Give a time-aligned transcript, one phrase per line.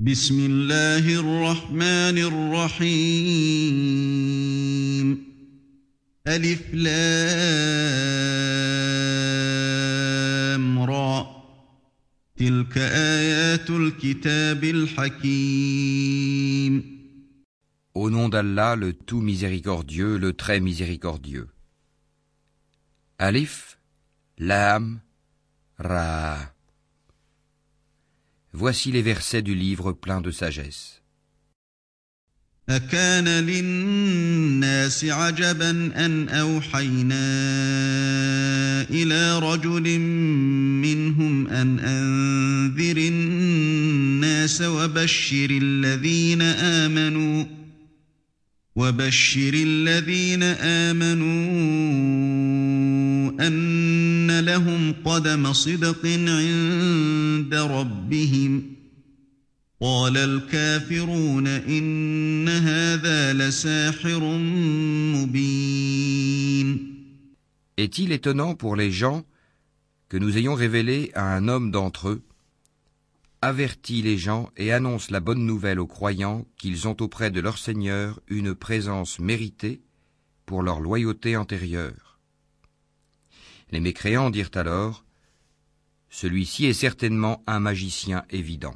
[0.00, 3.18] بسم الله الرحمن الرحيم
[6.26, 6.88] ألف لام
[10.82, 11.42] را
[12.36, 15.98] تلك آيات الكتاب الحكيم
[17.94, 21.48] Au nom d'Allah, le tout miséricordieux, le très miséricordieux.
[23.18, 23.80] Alif,
[24.38, 25.00] Lam,
[25.76, 26.57] Ra.
[28.53, 31.03] Voici les versets du livre plein de sagesse.
[32.69, 35.69] أكان للناس عجبا
[36.05, 37.25] أن أوحينا
[38.89, 39.99] إلى رجل
[40.79, 47.56] منهم أن أنذر الناس وبشر الذين آمنوا
[48.78, 50.42] وبشر الذين
[50.86, 51.38] آمنوا
[53.46, 58.62] أن لهم قدم صدق عند ربهم
[59.80, 64.20] قال الكافرون إن هذا لساحر
[65.14, 66.88] مبين
[67.78, 69.24] Est-il étonnant pour les gens
[70.08, 72.22] que nous ayons révélé à un homme d'entre eux
[73.41, 77.57] Avertis les gens et annonce la bonne nouvelle aux croyants qu'ils ont auprès de leur
[77.57, 79.81] Seigneur une présence méritée
[80.45, 82.19] pour leur loyauté antérieure.
[83.71, 85.03] Les mécréants dirent alors
[86.09, 88.75] Celui-ci est certainement un magicien évident.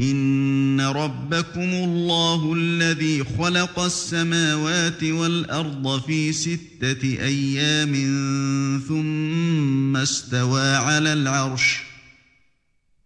[0.00, 7.92] إن ربكم الله الذي خلق السماوات والأرض في ستة أيام
[8.88, 11.88] ثم استوى على العرش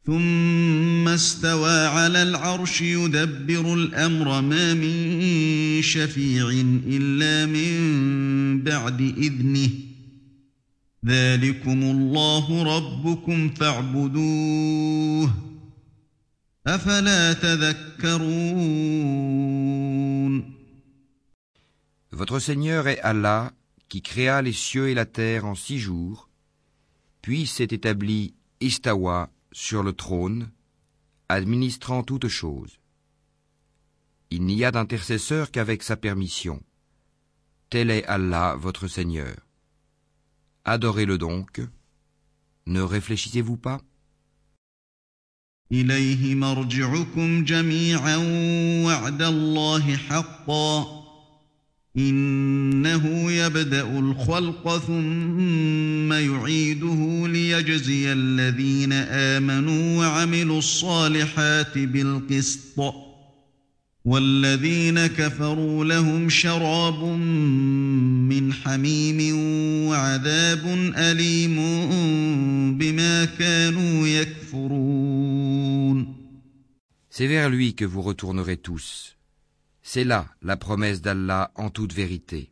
[0.07, 6.49] ثم استوى على العرش يدبر الأمر ما من شفيع
[6.87, 9.69] إلا من بعد إذنه
[11.05, 15.33] ذلكم الله ربكم فاعبدوه
[16.67, 18.47] أفلا تذكرون
[22.13, 23.51] Votre Seigneur est Allah
[23.89, 26.29] qui créa les cieux et la terre en six jours,
[27.21, 30.50] puis s'est établi Istawa sur le trône,
[31.28, 32.78] administrant toutes choses.
[34.30, 36.62] Il n'y a d'intercesseur qu'avec sa permission.
[37.70, 39.36] Tel est Allah votre Seigneur.
[40.64, 41.60] Adorez-le donc.
[42.66, 43.80] Ne réfléchissez-vous pas
[45.72, 48.16] إليه مرجعكم جميعا
[48.86, 51.02] وعد الله حقا
[51.97, 62.93] إنه يبدأ الخلق ثم يعيده ليجزي الذين آمنوا وعملوا الصالحات بالقسط
[64.05, 67.03] والذين كفروا لهم شراب
[68.29, 69.37] من حميم
[69.87, 71.55] وعذاب أليم
[72.77, 75.37] بما كانوا يكفرون
[77.09, 79.16] C'est vers lui que vous retournerez tous.
[79.89, 82.51] C'est là la promesse d'Allah en toute vérité.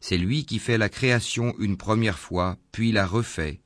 [0.00, 3.60] C'est lui qui fait la création une première fois, puis la refait,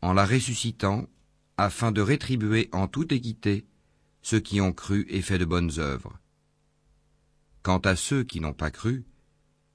[0.00, 1.08] en la ressuscitant,
[1.56, 3.66] afin de rétribuer en toute équité
[4.22, 6.20] ceux qui ont cru et fait de bonnes œuvres.
[7.64, 9.04] Quant à ceux qui n'ont pas cru,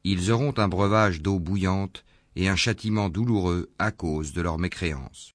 [0.06, 2.06] ils auront un breuvage d'eau bouillante
[2.38, 5.34] et un châtiment douloureux à cause de leur mécréance.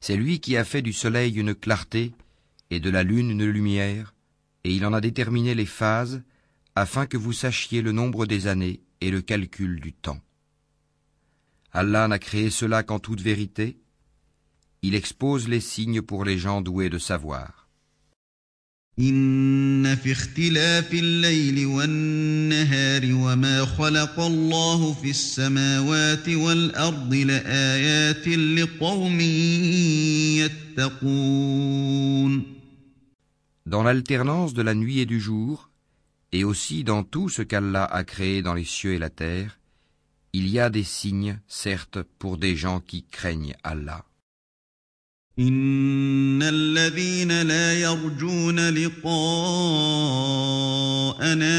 [0.00, 2.12] C'est lui qui a fait du soleil une clarté
[2.70, 4.14] et de la lune une lumière,
[4.64, 6.22] et il en a déterminé les phases
[6.74, 10.20] afin que vous sachiez le nombre des années et le calcul du temps.
[11.72, 13.78] Allah n'a créé cela qu'en toute vérité.
[14.82, 17.67] Il expose les signes pour les gens doués de savoir.
[18.99, 29.19] إن في اختلاف الليل والنهار وما خلق الله في السماوات والأرض لآيات لقوم
[30.77, 32.53] يتقون
[33.65, 35.71] Dans l'alternance de la nuit et du jour,
[36.31, 39.57] et aussi dans tout ce qu'Allah a créé dans les cieux et la terre,
[40.33, 44.05] il y a des signes, certes, pour des gens qui craignent Allah.
[45.39, 49.13] إن الذين لا يرجون لقاءنا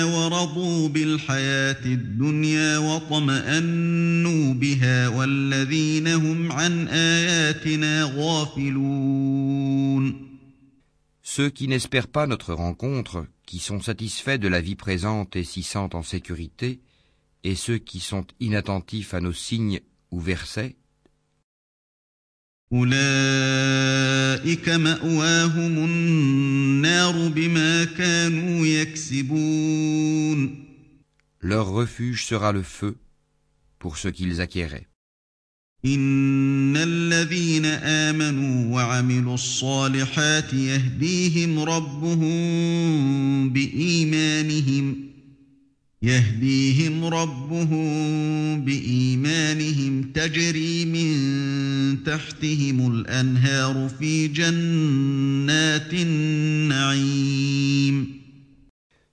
[0.05, 9.45] ورضوا بالحياة الدنيا واطمأنوا بها والذين هم عن آياتنا غافلون
[11.23, 15.65] Ceux qui n'espèrent pas notre rencontre, qui sont satisfaits de la vie présente et s'y
[15.65, 16.81] sentent en sécurité,
[17.43, 19.81] et ceux qui sont inattentifs à nos signes
[20.13, 20.77] ou versets,
[31.42, 32.96] leur refuge sera le feu
[33.80, 34.88] pour ce qu'ils acquéraient.
[35.86, 45.09] إن الذين آمنوا وعملوا الصالحات يهديهم ربهم بإيمانهم
[46.03, 57.55] يهديهم ربهم بإيمانهم تجري من تحتهم الأنهار في جنات النعيم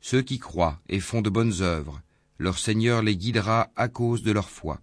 [0.01, 2.01] Ceux qui croient et font de bonnes œuvres,
[2.37, 4.81] leur Seigneur les guidera à cause de leur foi.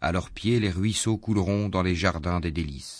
[0.00, 2.99] À leurs pieds, les ruisseaux couleront dans les jardins des délices.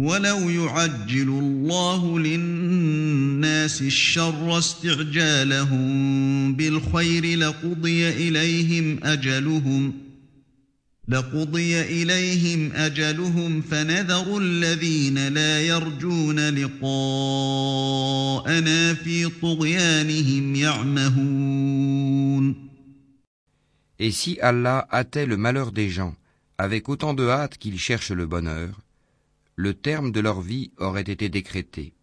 [0.00, 5.84] ولو يعجل الله للناس الشر استعجالهم
[6.54, 9.92] بالخير لقضي إليهم أجلهم
[11.08, 17.74] لقضي إليهم أجلهم فنذر الذين لا يرجون لقاءنا
[18.94, 21.90] في طغيانهم يعمهون.
[23.98, 26.14] Et si Allah hâtait le malheur des gens
[26.56, 28.70] avec autant de hâte qu'ils cherchent le bonheur,
[29.59, 31.93] le terme de leur vie aurait été décrété.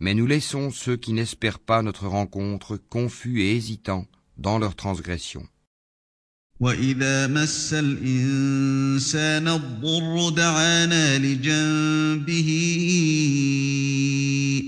[0.00, 5.46] Mais nous laissons ceux qui n'espèrent pas notre rencontre confus et hésitants dans leur transgression.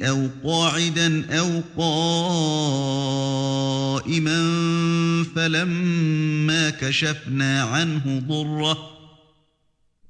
[0.02, 1.62] أو قاعدا أو
[3.96, 4.40] قائما
[5.36, 8.94] فلما كشفنا عنه ضره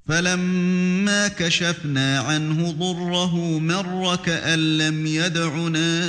[0.09, 5.99] فلما كشفنا عنه ضره مر كأن لم يدعنا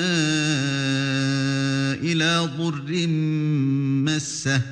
[1.95, 3.07] إلى ضر
[4.07, 4.63] مسه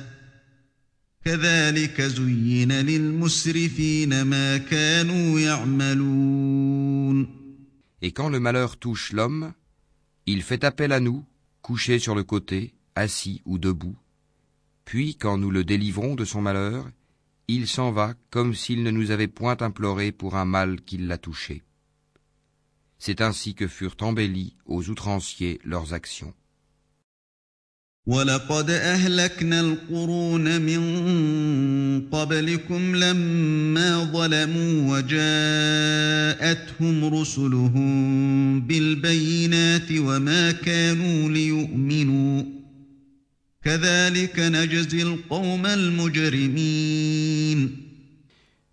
[1.25, 7.27] كذلك زين للمسرفين ما كانوا يعملون
[8.01, 9.53] Et quand le malheur touche l'homme,
[10.25, 11.23] il fait appel à nous,
[11.61, 13.97] couché sur le côté, assis ou debout.
[14.85, 16.87] Puis, quand nous le délivrons de son malheur,
[17.48, 21.18] il s'en va comme s'il ne nous avait point imploré pour un mal qui l'a
[21.18, 21.62] touché.
[22.98, 26.34] C'est ainsi que furent embellies aux outranciers leurs actions.
[28.06, 30.80] ولقد أهلكنا القرون من
[32.12, 36.44] قبلكم لما ظلموا وجاءتهم
[37.04, 42.57] رسلهم بالبينات وما كانوا ليؤمنوا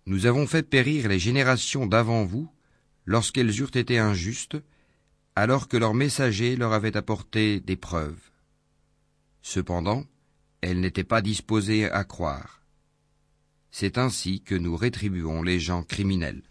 [0.05, 2.49] Nous avons fait périr les générations d'avant vous
[3.05, 4.57] lorsqu'elles eurent été injustes,
[5.35, 8.31] alors que leurs messagers leur avaient apporté des preuves.
[9.43, 10.03] Cependant,
[10.61, 12.63] elle n'était pas disposée à croire.
[13.69, 16.41] C'est ainsi que nous rétribuons les gens criminels.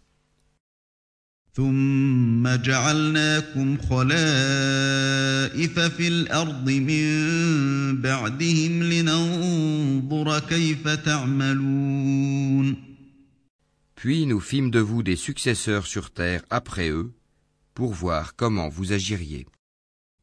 [13.94, 17.14] Puis nous fîmes de vous des successeurs sur terre après eux,
[17.72, 19.46] pour voir comment vous agiriez.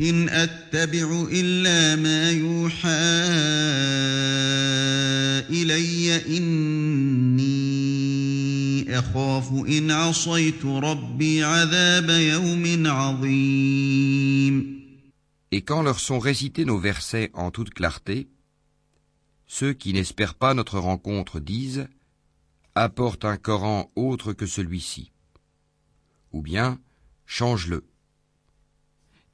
[0.00, 2.88] إن أتبع إلا ما يوحى
[5.50, 7.44] إلي إني
[8.98, 14.74] أخاف إن عصيت ربي عذاب يوم عظيم
[15.52, 18.28] Et quand leur sont récités nos versets en toute clarté,
[19.46, 21.86] ceux qui n'espèrent pas notre rencontre disent
[22.74, 25.12] Apporte un Coran autre que celui-ci.
[26.32, 26.80] Ou bien
[27.24, 27.84] change-le.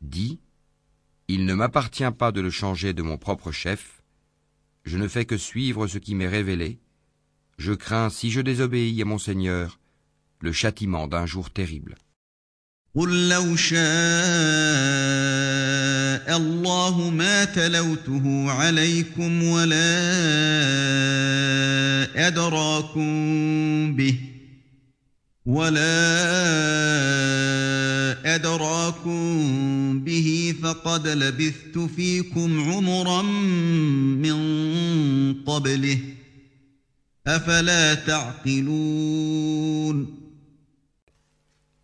[0.03, 0.41] Dis,
[1.28, 4.02] il ne m'appartient pas de le changer de mon propre chef,
[4.84, 6.80] je ne fais que suivre ce qui m'est révélé,
[7.58, 9.80] je crains, si je désobéis à mon Seigneur,
[10.42, 11.96] le châtiment d'un jour terrible.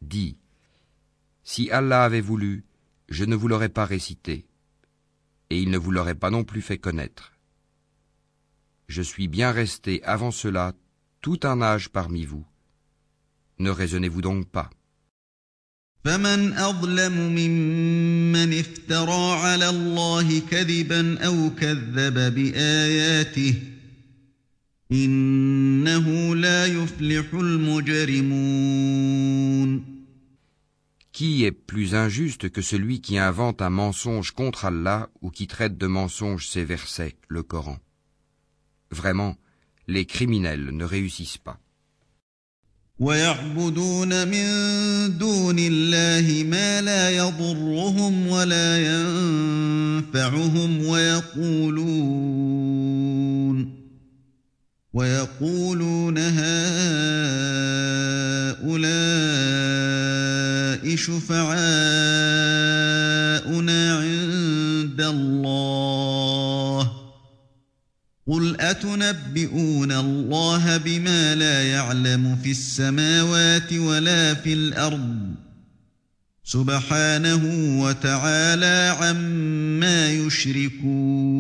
[0.02, 0.38] Dis,
[1.44, 2.64] si Allah avait voulu,
[3.10, 4.46] je ne vous l'aurais pas récité,
[5.50, 7.34] et il ne vous l'aurait pas non plus fait connaître.
[8.88, 10.74] Je suis bien resté avant cela
[11.22, 12.46] tout un âge parmi vous.
[13.60, 14.70] Ne raisonnez-vous donc pas
[31.12, 35.78] Qui est plus injuste que celui qui invente un mensonge contre Allah ou qui traite
[35.78, 37.78] de mensonge ces versets, le Coran?
[38.90, 39.38] Vraiment,
[39.88, 41.60] les criminels ne réussissent pas.
[43.02, 44.48] ويعبدون من
[45.18, 48.78] دون الله ما لا يضرهم ولا
[50.14, 52.22] ينفعهم ويقولون
[54.94, 56.52] ويقولون هؤلاء
[60.96, 61.52] شفعاؤنا
[63.98, 65.41] عند الله
[68.32, 75.36] قل أتنبئون الله بما لا يعلم في السماوات ولا في الأرض
[76.44, 77.44] سبحانه
[77.84, 81.32] وتعالى عما يشركون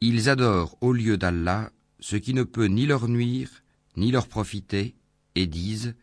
[0.00, 1.70] Ils adorent au lieu d'Allah
[2.00, 3.62] ce qui ne peut ni leur nuire,
[3.96, 4.96] ni leur profiter,
[5.36, 5.94] et disent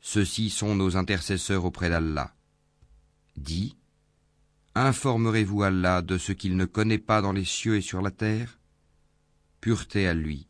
[0.00, 2.34] Ceux-ci sont nos intercesseurs auprès d'Allah.
[3.36, 3.76] Dis
[4.75, 8.59] Informerez-vous Allah de ce qu'il ne connaît pas dans les cieux et sur la terre
[9.59, 10.47] Pureté à lui,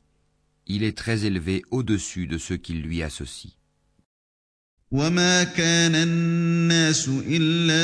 [0.67, 3.51] il est très élevé au-dessus de ceux qui lui associent.
[4.91, 7.83] وما كان الناس إلا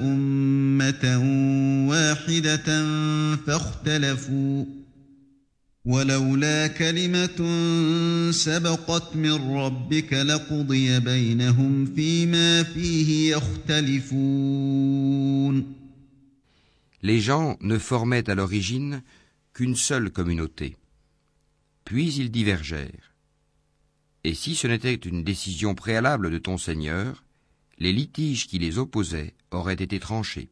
[0.00, 1.04] أمة
[1.88, 2.84] واحدة
[3.46, 4.64] فاختلفوا
[5.84, 7.38] ولولا كلمة
[8.30, 14.54] سبقت من ربك لقضي بينهم فيما فيه يختلفون
[17.02, 19.02] Les gens ne formaient à l'origine
[19.52, 20.78] qu'une seule communauté.
[21.84, 23.12] Puis ils divergèrent.
[24.24, 27.22] Et si ce n'était une décision préalable de ton Seigneur,
[27.78, 30.48] les litiges qui les opposaient auraient été tranchés.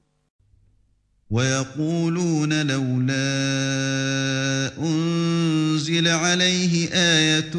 [1.30, 3.18] ويقولون لولا
[4.80, 7.56] أنزل عليه آية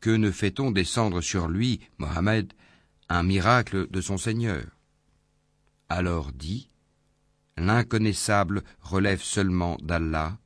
[0.00, 2.52] Que ne fait-on descendre sur lui, Mohammed,
[3.12, 4.64] un miracle de son Seigneur
[5.90, 6.70] Alors dit
[7.58, 10.38] L'inconnaissable relève seulement d'Allah.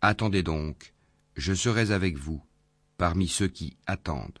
[0.00, 0.92] Attendez donc,
[1.36, 2.42] je serai avec vous,
[2.98, 4.40] parmi ceux qui attendent.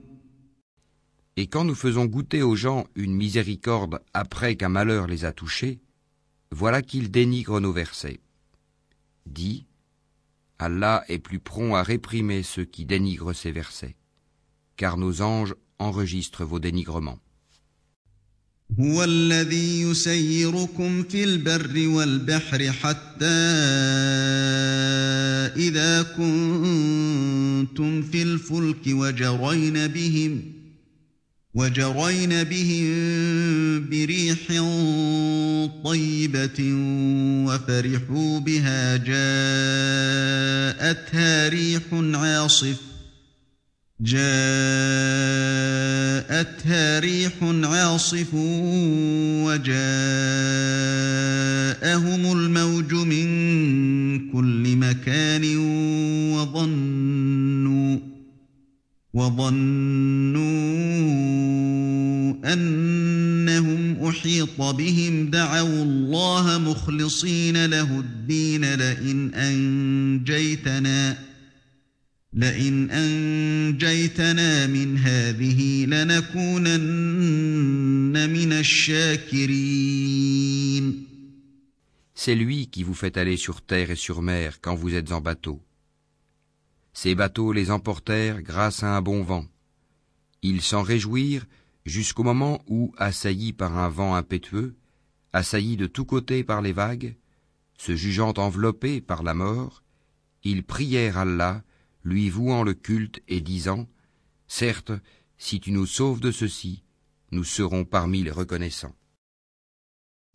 [1.40, 5.80] Et quand nous faisons goûter aux gens une miséricorde après qu'un malheur les a touchés,
[6.50, 8.20] voilà qu'ils dénigrent nos versets.
[9.26, 9.66] Dis,
[10.58, 13.96] Allah est plus prompt à réprimer ceux qui dénigrent ces versets,
[14.76, 17.18] car nos anges enregistrent vos dénigrements.
[28.98, 30.59] وجرين بهم
[33.79, 34.37] بريح
[35.83, 36.59] طيبة
[37.47, 39.19] وفرحوا بها جاءتها
[41.49, 41.81] ريح
[42.13, 42.77] عاصف.
[44.01, 44.29] جاءتها
[46.99, 48.33] ريح عاصف
[49.43, 49.71] وجاءهم
[52.31, 53.27] الموج من
[54.31, 55.55] كل مكان
[59.13, 60.41] وظنوا
[62.53, 71.17] أنهم أحيط بهم دعوا الله مخلصين له الدين لئن أنجيتنا
[72.33, 76.69] لئن أنجيتنا من هذه لنكونن
[78.29, 80.21] من الشاكرين
[82.13, 85.21] C'est lui qui vous fait aller sur terre et sur mer quand vous êtes en
[85.21, 85.59] bateau.
[86.93, 89.45] Ces bateaux les emportèrent grâce à un bon vent.
[90.41, 91.45] Ils s'en réjouirent
[91.85, 94.75] jusqu'au moment où, assaillis par un vent impétueux,
[95.33, 97.15] assaillis de tous côtés par les vagues,
[97.77, 99.83] se jugeant enveloppés par la mort,
[100.43, 101.63] ils prièrent Allah,
[102.03, 103.87] lui vouant le culte et disant
[104.47, 104.91] Certes,
[105.37, 106.83] si tu nous sauves de ceci,
[107.31, 108.95] nous serons parmi les reconnaissants.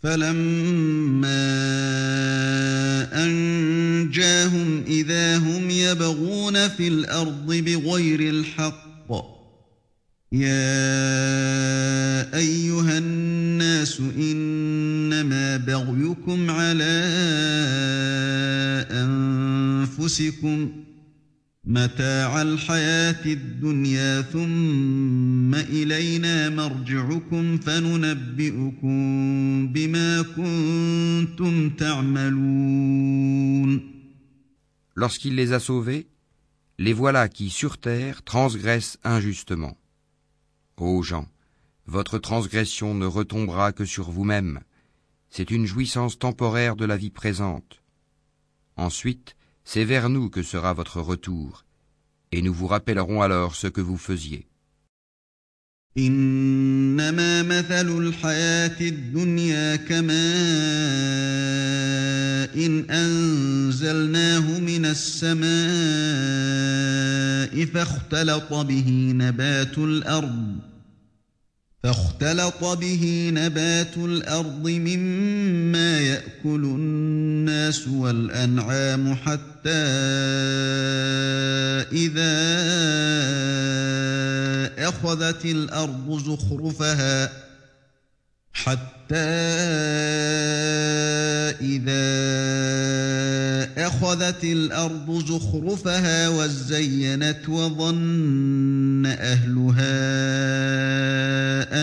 [0.03, 1.47] فلما
[3.25, 9.13] أنجاهم إذا هم يبغون في الأرض بغير الحق
[10.33, 10.67] يا
[12.37, 17.03] أيها الناس إنما بغيكم على
[18.91, 20.86] أنفسكم
[21.66, 28.94] متاع الحياة الدنيا ثم إلينا مرجعكم فننبئكم
[29.68, 33.22] بما كنتم تعملون
[34.94, 36.08] Lorsqu'il les a sauvés,
[36.78, 39.78] les voilà qui sur terre transgressent injustement.
[40.78, 41.28] Ô gens,
[41.86, 44.60] votre transgression ne retombera que sur vous-même.
[45.30, 47.82] C'est une jouissance temporaire de la vie présente.
[48.76, 51.66] Ensuite, c'est vers nous que sera votre retour,
[52.32, 54.48] et nous vous rappellerons alors ce que vous faisiez.
[55.98, 60.16] إنما مثل الحياة الدنيا كماء
[62.66, 65.52] إن أنزلناه من السماء
[67.66, 70.56] فاختلط به نبات الأرض
[71.87, 79.87] فاختلط به نبات الأرض مما يأكل الناس والأنعام حتى
[81.93, 82.37] إذا
[84.89, 87.46] أخذت الأرض زخرفها
[88.65, 89.17] حتى
[91.61, 92.07] إذا
[93.87, 99.97] أخذت الأرض زخرفها وزينت وظن أهلها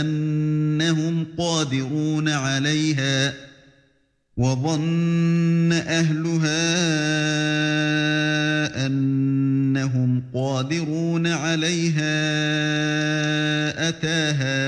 [0.01, 3.33] أنهم قادرون عليها
[4.37, 6.73] وظن أهلها
[9.77, 12.13] أنهم قادرون عليها
[13.89, 14.59] أتاها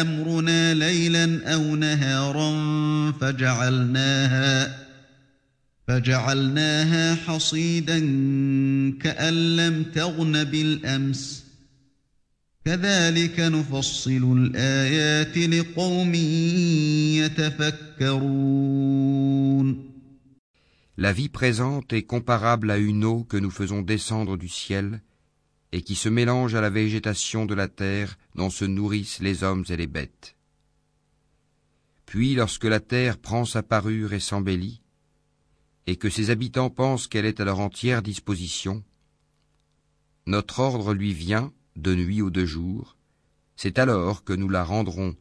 [0.00, 2.52] أمرنا ليلا أو نهارا
[3.20, 4.76] فجعلناها
[5.88, 7.98] فجعلناها حصيدا
[9.02, 11.44] كأن لم تغن بالأمس.
[12.64, 16.14] كذلك نفصل الآيات لقوم
[17.14, 19.03] يتفكرون.
[20.96, 25.02] La vie présente est comparable à une eau que nous faisons descendre du ciel
[25.72, 29.64] et qui se mélange à la végétation de la terre dont se nourrissent les hommes
[29.68, 30.36] et les bêtes.
[32.06, 34.82] Puis lorsque la terre prend sa parure et s'embellit,
[35.88, 38.84] et que ses habitants pensent qu'elle est à leur entière disposition,
[40.26, 42.96] notre ordre lui vient, de nuit ou de jour,
[43.56, 45.16] c'est alors que nous la rendrons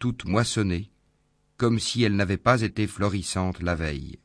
[0.00, 0.90] toute moissonnée,
[1.56, 4.18] comme si elle n'avait pas été florissante la veille.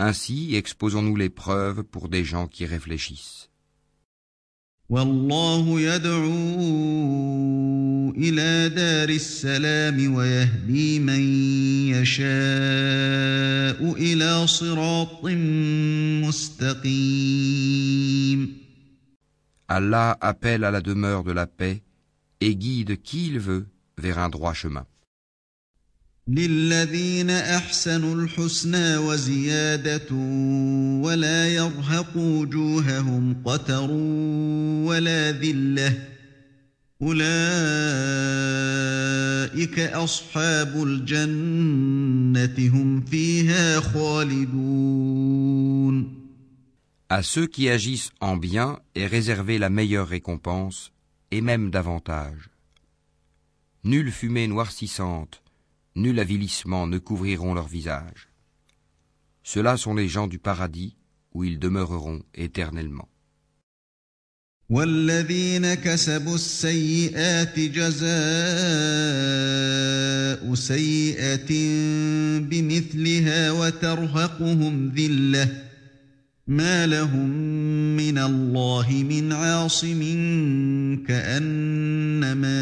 [0.00, 3.48] Ainsi exposons-nous les preuves pour des gens qui réfléchissent.
[4.88, 6.30] والله يدعو
[8.16, 11.20] إلى دار السلام ويهدي من
[11.90, 12.26] يشاء
[13.96, 15.24] إلى صراط
[16.22, 17.46] مستقيم
[19.68, 21.82] Allah appelle à la demeure de la paix
[22.40, 23.66] et guide qui il veut
[23.98, 24.86] vers un droit chemin.
[26.28, 30.14] للذين أحسنوا الحسنى وزيادة
[31.02, 33.90] ولا يرهق وجوههم قتر
[34.84, 35.98] ولا ذلة
[37.02, 37.26] أولئك
[39.78, 45.46] أصحاب الجنة هم فيها خالدون
[47.08, 50.90] À ceux qui agissent en bien est réservée la meilleure récompense,
[51.30, 52.50] et même davantage.
[53.84, 55.40] Nulle fumée noircissante,
[55.94, 58.28] nul avilissement ne couvriront leur visage.
[59.42, 60.96] Ceux-là sont les gens du paradis
[61.32, 63.08] où ils demeureront éternellement.
[64.68, 68.06] والذين كسبوا السيئات جزاء
[70.54, 71.50] سيئة
[72.40, 75.62] بمثلها وترهقهم ذلة
[76.46, 77.28] ما لهم
[77.96, 80.00] من الله من عاصم
[81.08, 82.56] كأنما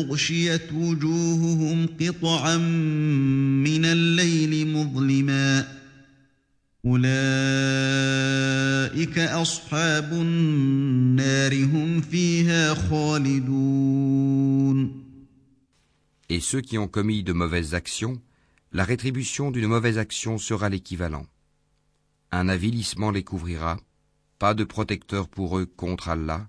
[0.00, 5.68] أغشيت وجوههم قطعا من الليل مظلما
[6.84, 7.06] أولئك
[9.18, 14.26] أصحاب النار هم فيها خالدون
[16.28, 18.20] Et ceux qui ont commis de mauvaises actions,
[18.72, 21.26] la rétribution d'une mauvaise action sera l'équivalent.
[22.32, 23.78] Un avilissement les couvrira,
[24.40, 26.48] pas de protecteur pour eux contre Allah,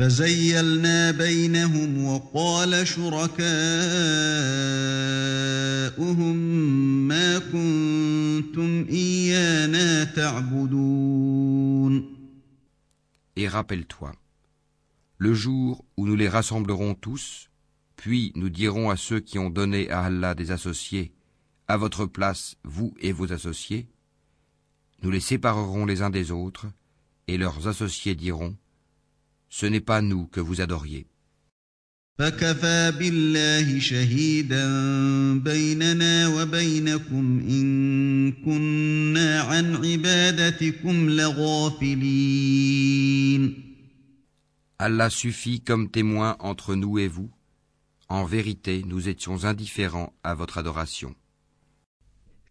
[0.00, 3.46] فزيلنا بينهم وقال شركاؤهم
[7.08, 12.16] ما كنتم إيانا تعبدون
[13.38, 14.12] Et rappelle-toi,
[15.18, 17.50] le jour où nous les rassemblerons tous,
[17.96, 21.12] puis nous dirons à ceux qui ont donné à Allah des associés,
[21.68, 23.88] à votre place, vous et vos associés,
[25.02, 26.64] nous les séparerons les uns des autres,
[27.28, 28.56] et leurs associés diront,
[29.50, 31.06] Ce n'est pas nous que vous adoriez.
[32.18, 34.68] فكفى بالله شهيدا
[35.38, 42.46] بيننا وبينكم إن كنا عن عبادتكم لغافلين
[44.78, 47.30] Allah suffit comme témoin entre nous et vous.
[48.10, 51.14] En vérité, nous étions indifférents à votre adoration.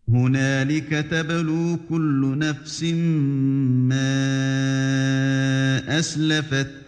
[0.09, 2.83] هنالك تبلو كل نفس
[3.89, 3.99] ما
[5.99, 6.78] أسلفت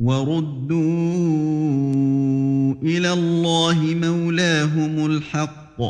[0.00, 0.74] وردوا
[2.82, 5.80] إلى الله مولاهم الحق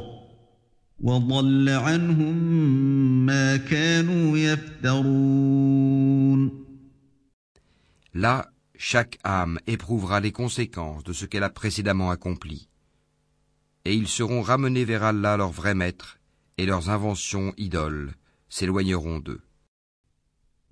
[1.01, 2.35] وضل عنهم
[3.27, 5.81] ما كانوا يفترون
[8.13, 12.69] Là, chaque âme éprouvera les conséquences de ce qu'elle a précédemment accompli.
[13.85, 16.19] Et ils seront ramenés vers Allah leur vrai maître,
[16.59, 18.15] et leurs inventions idoles
[18.49, 19.43] s'éloigneront d'eux.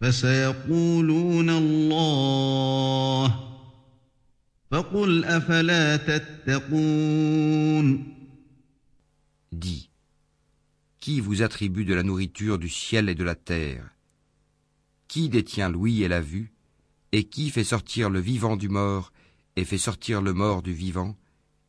[0.00, 3.40] فسيقولون الله
[4.70, 7.34] فقل أفلا تتقون
[9.52, 9.88] Dis,
[10.98, 13.94] qui vous attribue de la nourriture du ciel et de la terre
[15.06, 16.52] Qui détient l'ouïe et la vue
[17.12, 19.12] Et qui fait sortir le vivant du mort
[19.56, 21.16] et fait sortir le mort du vivant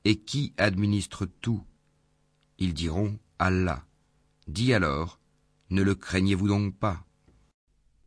[0.04, 1.64] Et qui administre tout
[2.58, 3.86] Ils diront Allah.
[4.48, 5.20] Dis alors,
[5.70, 7.06] ne le craignez-vous donc pas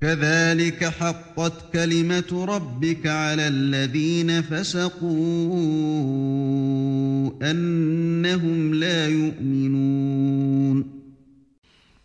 [0.00, 5.10] كذلك حقت كلمة ربك على الذين فسقوا
[7.50, 10.98] أنهم لا يؤمنون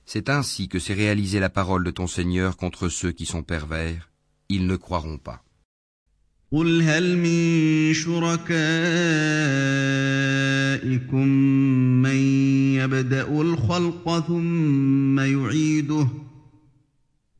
[0.05, 4.09] C'est ainsi que s'est réalisée la parole de ton Seigneur contre ceux qui sont pervers.
[4.49, 5.43] Ils ne croiront pas.
[6.51, 8.47] قل هل من شركائكم
[12.01, 12.17] من
[12.77, 16.07] يبدأ الخلق ثم يعيده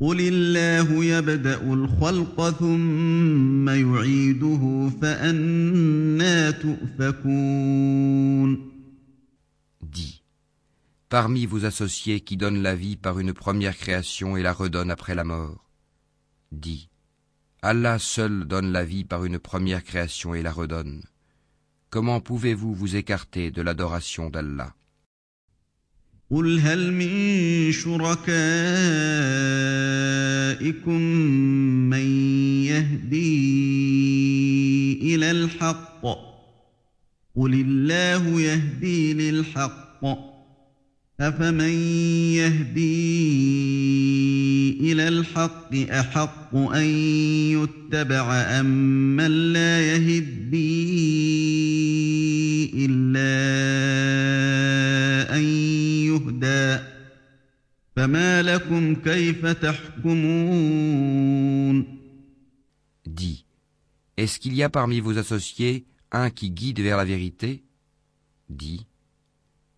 [0.02, 7.98] قل الله يبدأ الخلق ثم يعيده فأنا تؤفكون
[9.82, 10.22] Dis,
[11.08, 15.14] parmi vos associés qui donnent la vie par une première création et la redonnent après
[15.14, 15.68] la mort,
[16.52, 16.90] Dis,
[17.62, 21.02] Allah seul donne la vie par une première création et la redonne.
[21.90, 24.74] Comment pouvez-vous vous écarter de l'adoration d'Allah
[26.33, 28.31] قل هل من شركائكم
[31.89, 32.05] من
[32.65, 33.53] يهدي
[35.15, 36.01] إلى الحق
[37.35, 40.05] قل الله يهدي للحق
[41.19, 41.73] أفمن
[42.33, 43.13] يهدي
[44.91, 46.85] إلى الحق أحق أن
[47.53, 48.65] يتبع أم
[49.15, 51.03] من لا يهدي
[52.85, 53.33] إلا
[55.37, 55.62] أن
[56.12, 56.78] يهدى
[57.96, 61.18] فما لكم كيف تحكمون
[63.06, 63.46] Dis,
[64.16, 67.64] est-ce qu'il y a parmi vos associés un qui guide vers la vérité
[68.50, 68.86] Dis,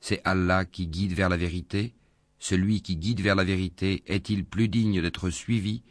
[0.01, 1.95] c'est Allah qui guide vers la vérité
[2.38, 5.83] Celui qui guide vers la vérité est-il plus digne d'être suivi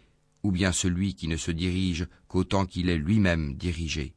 [0.43, 4.13] ou bien celui qui ne se dirige qu'autant qu'il est lui-même dirigé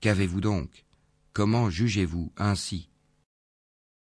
[0.00, 0.84] Qu'avez-vous donc
[1.32, 2.88] Comment jugez-vous ainsi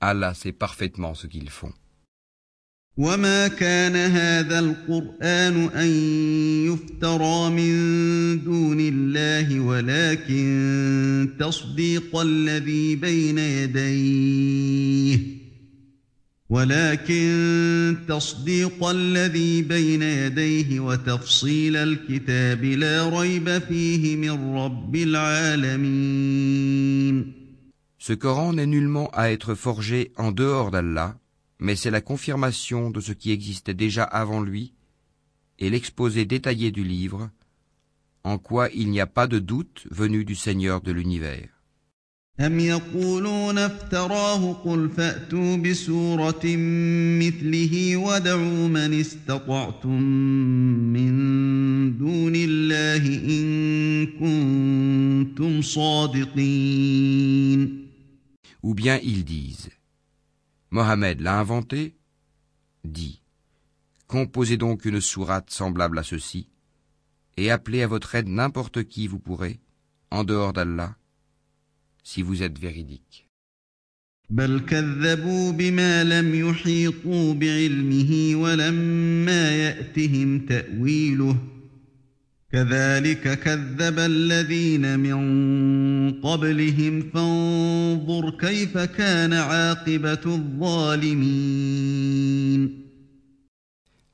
[0.00, 1.72] Allah sait parfaitement ce qu'ils font.
[2.96, 5.88] وما كان هذا القرآن أن
[6.66, 15.18] يفترى من دون الله ولكن تصديق الذي بين يديه
[16.50, 26.60] ولكن تصديق الذي بين يديه وتفصيل الكتاب لا ريب فيه من رب العالمين
[27.99, 31.17] Ce Coran n'est nullement à être forgé en dehors d'Allah,
[31.59, 34.73] mais c'est la confirmation de ce qui existait déjà avant lui
[35.59, 37.29] et l'exposé détaillé du livre,
[38.23, 41.49] en quoi il n'y a pas de doute venu du Seigneur de l'univers.
[42.39, 46.41] أم يقولون افتراه قل فأتوا بسورة
[47.19, 50.01] مثله ودعوا من استطعتم
[50.93, 51.11] من
[51.97, 57.15] دون الله إن كنتم صادقين
[58.63, 59.69] Ou bien ils disent
[60.71, 61.95] Mohammed l'a inventé
[62.83, 63.21] Dit
[64.07, 66.47] Composez donc une sourate semblable à ceci,
[67.37, 69.59] et appelez à votre aide n'importe qui vous pourrez,
[70.11, 70.95] en dehors d'Allah,
[72.03, 73.25] si vous êtes véridique.
[74.29, 81.37] بل كذبوا بما لم يحيطوا بعلمه ولما يأتهم تأويله
[82.51, 91.75] كذلك كذب الذين من قبلهم فانظر كيف كان عاقبة الظالمين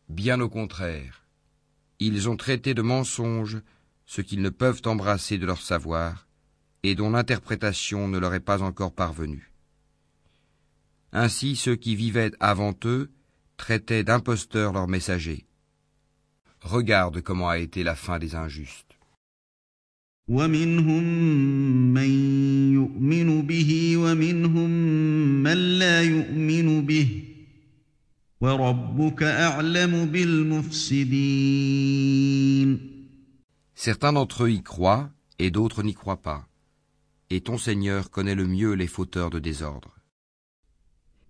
[0.10, 1.26] Bien au contraire,
[2.00, 3.62] ils ont traité de mensonges
[4.06, 6.28] ce qu'ils ne peuvent embrasser de leur savoir
[6.84, 9.54] et dont l'interprétation ne leur est pas encore parvenue.
[11.13, 13.12] Ainsi ceux qui vivaient avant eux
[13.58, 15.45] traitaient d'imposteurs leurs messagers.
[16.65, 18.91] Regarde comment a été la fin des injustes.
[20.28, 21.04] ومنهم
[21.94, 22.10] من
[22.74, 24.70] يؤمن به ومنهم
[25.44, 27.24] من لا يؤمن به
[28.41, 31.52] وربك أعلم بالمفسدين
[33.76, 36.48] Certains d'entre eux y croient et d'autres n'y croient pas.
[37.32, 39.95] Et ton Seigneur connaît le mieux les fauteurs de désordre.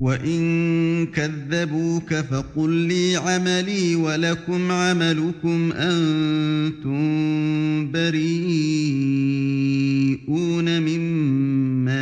[0.01, 7.01] وإن كذبوك فقل لي عملي ولكم عملكم أنتم
[7.93, 8.31] بريئون
[10.83, 11.97] مما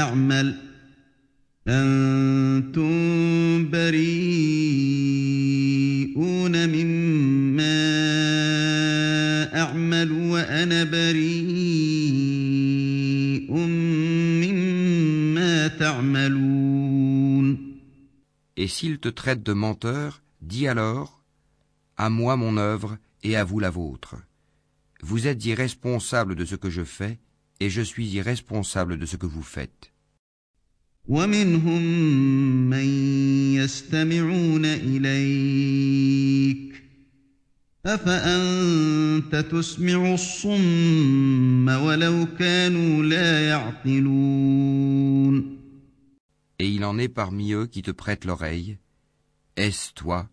[0.00, 0.54] أعمل
[1.68, 2.90] أنتم
[3.70, 4.68] بريئون
[6.68, 7.78] مما
[9.60, 11.57] أعمل وأنا بريء
[18.55, 21.23] Et s'ils te traitent de menteur, dis alors
[21.97, 24.15] À moi mon œuvre et à vous la vôtre.
[25.01, 27.19] Vous êtes irresponsable de ce que je fais,
[27.59, 29.89] et je suis irresponsable de ce que vous faites.
[31.07, 31.81] ومنهم
[32.69, 32.85] من
[33.55, 36.03] يستمعون إليك
[37.85, 45.23] أفأنت تسمع الصم ولو كانوا لا يعقلون
[46.58, 48.78] et il en est parmi eux qui te prêtent l'oreille,
[49.56, 50.28] est-ce toi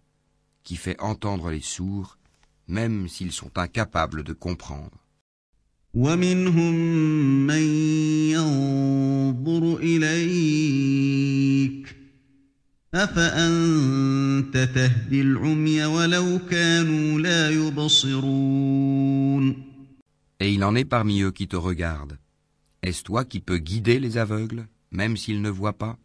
[0.63, 2.17] qui fais entendre les sourds,
[2.67, 4.97] même s'ils sont incapables de comprendre?
[20.39, 22.17] Et il en est parmi eux qui te regardent.
[22.81, 25.97] Est-ce toi qui peux guider les aveugles, même s'ils ne voient pas?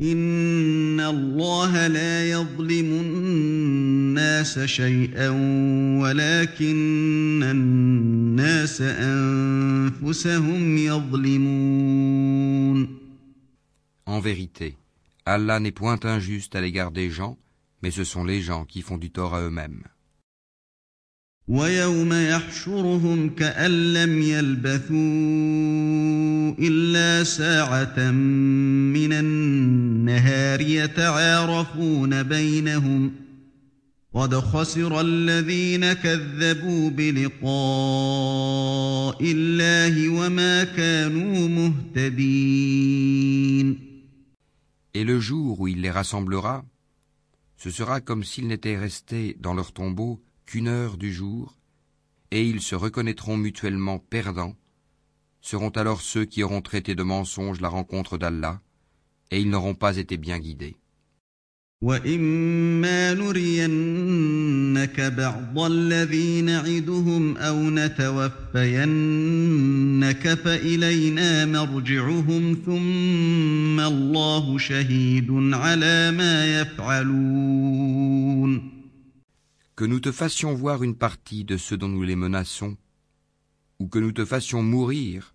[0.00, 5.28] إن الله لا يظلم الناس شيئا
[6.00, 12.30] ولكن الناس أنفسهم يظلمون
[14.06, 14.76] En vérité,
[15.24, 17.36] Allah n'est point injuste à l'égard des gens,
[17.82, 19.84] mais ce sont les gens qui font du tort à eux-mêmes.
[21.48, 25.00] ويوم يحشرهم كأن لم يلبثوا
[26.58, 33.12] إلا ساعة من النهار يتعارفون بينهم
[34.14, 37.50] قد خسر الذين كذبوا بلقاء
[39.22, 43.10] الله وما كانوا مهتدين
[44.92, 46.64] Et le jour où il les rassemblera,
[47.56, 51.56] ce sera comme s'ils n'étaient restés dans leur tombeau qu'une heure du jour,
[52.32, 54.56] et ils se reconnaîtront mutuellement perdants,
[55.44, 58.60] seront alors ceux qui auront traité de mensonge la rencontre d'Allah,
[59.30, 60.76] et ils n'auront pas été bien guidés.
[61.82, 68.74] وإما نرينك بعض الذي نعدهم أو نتوفينك
[70.34, 78.00] فإلينا مرجعهم ثم الله شهيد على ما يفعلون
[79.76, 82.76] Que nous te fassions voir une partie de ceux dont nous les menaçons,
[83.78, 85.33] ou que nous te fassions mourir,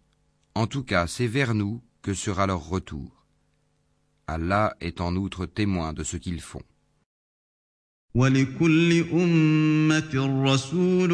[0.55, 3.27] en tout cas c'est vers nous que sera leur retour.
[4.27, 6.63] Allah est en outre témoin de ce qu'ils font.
[8.15, 11.11] ولكل أمة رسول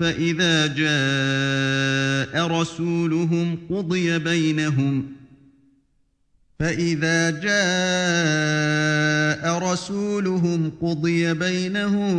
[0.00, 5.06] فإذا جاء رسولهم قضي بينهم
[6.58, 7.54] فإذا جاء
[9.72, 12.14] رسولهم قضي بينهم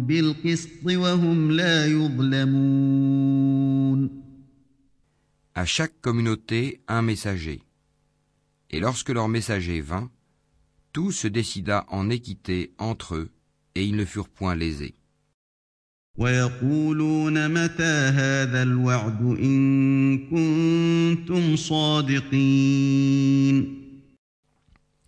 [0.00, 3.06] بالقسط وهم لا يظلمون
[5.56, 7.62] à chaque communauté un messager.
[8.68, 10.10] Et lorsque leur messager vint,
[10.92, 13.30] tout se décida en équité entre eux,
[13.74, 14.94] et ils ne furent point lésés.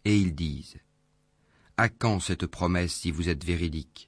[0.04, 0.78] Et ils disent,
[1.76, 4.07] À quand cette promesse si vous êtes véridique?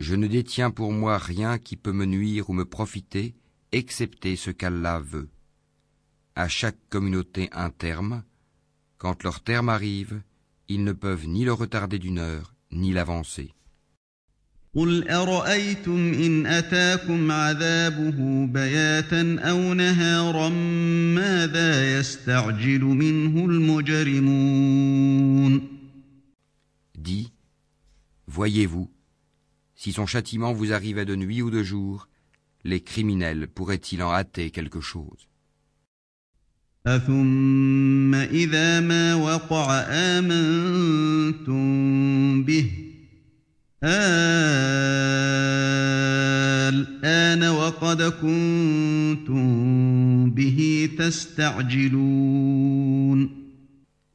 [0.00, 3.34] Je ne détiens pour moi rien qui peut me nuire ou me profiter,
[3.72, 5.28] excepté ce qu'Allah veut.
[6.34, 8.22] À chaque communauté un terme,
[8.98, 10.20] quand leur terme arrive,
[10.68, 13.52] ils ne peuvent ni le retarder d'une heure, ni l'avancer.
[14.76, 20.48] قل أرأيتم إن أتاكم عذابه بياتا أو نهارا
[21.14, 24.96] ماذا يستعجل منه المجرمون
[26.98, 27.32] Dis,
[28.26, 28.90] voyez-vous,
[29.81, 32.07] si son châtiment vous arrivait de nuit ou de jour,
[32.63, 35.27] les criminels pourraient-ils en hâter quelque chose?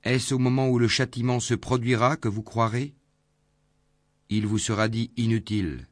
[0.04, 2.94] Est-ce au moment où le châtiment se produira que vous croirez?
[4.28, 5.86] il vous sera dit inutile.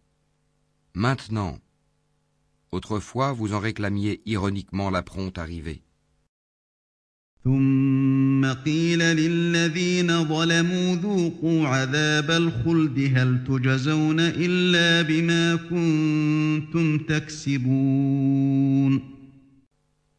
[0.95, 1.59] Maintenant,
[2.73, 5.83] autrefois vous en réclamiez ironiquement la prompte arrivée.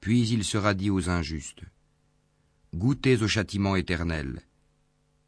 [0.01, 1.63] Puis il sera dit aux injustes,
[2.75, 4.41] goûtez au châtiment éternel.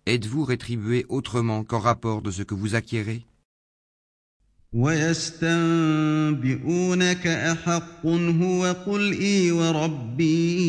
[0.06, 3.24] Êtes-vous rétribués autrement qu'en rapport de ce que vous acquérez
[4.72, 5.66] ويستنبئونك
[7.26, 10.62] أحق هو قل إي وربي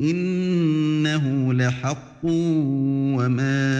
[0.00, 3.74] إنه لحق وما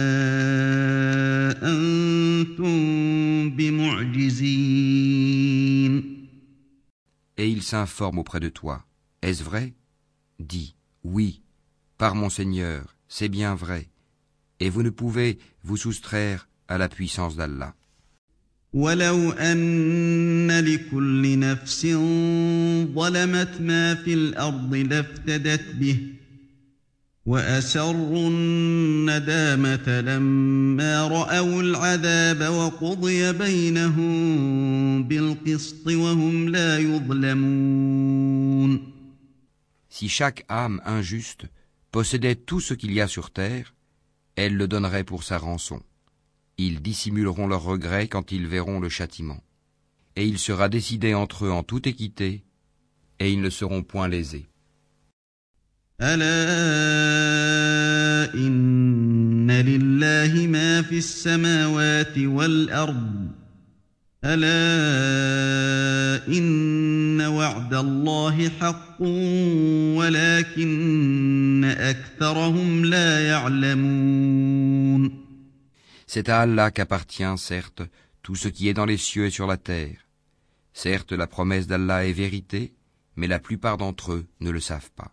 [1.63, 2.75] أنتم
[3.49, 5.05] بمعجزين
[7.37, 8.85] Et il s'informe auprès de toi.
[9.21, 9.73] Est-ce vrai
[10.39, 11.41] Dis, oui,
[11.97, 13.89] par mon Seigneur, c'est bien vrai,
[14.59, 17.73] et vous ne pouvez vous soustraire à la puissance d'Allah.
[18.73, 21.87] ولو أن لكل نفس
[22.95, 25.97] ظلمت ما في الأرض لافتدت به
[27.25, 38.15] وأسروا الندامة لما رأوا العذاب وقضي بينهم بالقسط وهم لا يظلمون
[39.89, 41.45] Si chaque âme injuste
[41.90, 43.74] possédait tout ce qu'il y a sur terre,
[44.36, 45.82] elle le donnerait pour sa rançon.
[46.58, 49.42] Ils dissimuleront leurs regrets quand ils verront le châtiment.
[50.16, 52.44] Et il sera décidé entre eux en toute équité,
[53.18, 54.46] et ils ne seront point lésés.
[76.06, 77.82] C'est à Allah qu'appartient, certes,
[78.22, 80.06] tout ce qui est dans les cieux et sur la terre.
[80.74, 82.74] Certes, la promesse d'Allah est vérité,
[83.16, 85.12] mais la plupart d'entre eux ne le savent pas.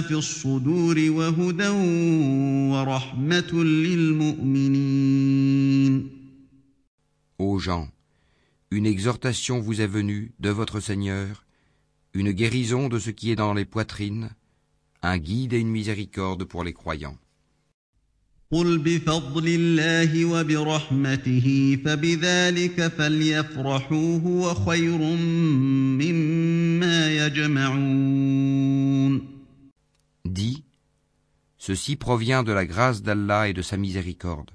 [0.00, 1.68] في الصدور وهدى
[2.72, 5.04] ورحمه للمؤمنين
[7.38, 7.88] Aux gens
[8.70, 11.44] Une exhortation vous est venue de votre Seigneur,
[12.12, 14.30] une guérison de ce qui est dans les poitrines,
[15.02, 17.18] un guide et une miséricorde pour les croyants.
[30.28, 30.64] Dis,
[31.58, 34.50] ceci provient de la grâce d'Allah et de sa miséricorde.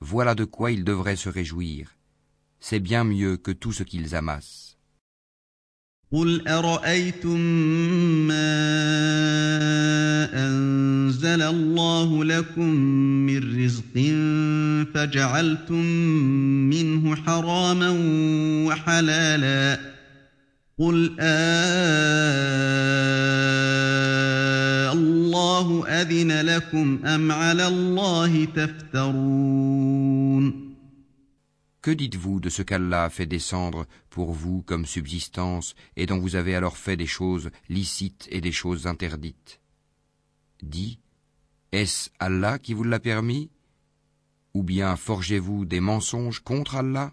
[0.00, 1.94] Voilà de quoi ils devraient se réjouir
[2.66, 4.76] c'est bien mieux que tout ce qu'ils amassent.
[6.12, 7.38] قل أرأيتم
[8.28, 8.54] ما
[10.46, 12.70] أنزل الله لكم
[13.26, 13.94] من رزق
[14.94, 15.84] فجعلتم
[16.70, 17.90] منه حراما
[18.66, 19.80] وحلالا
[20.78, 22.84] قل آه
[25.38, 29.94] الله أذن لكم أم على الله تفترون
[31.82, 36.34] Que dites-vous de ce qu'Allah a fait descendre pour vous comme subsistance et dont vous
[36.34, 39.60] avez alors fait des choses licites et des choses interdites
[40.62, 40.98] Dis,
[41.72, 43.50] est-ce Allah qui vous l'a permis
[44.54, 47.12] Ou bien forgez-vous des mensonges contre Allah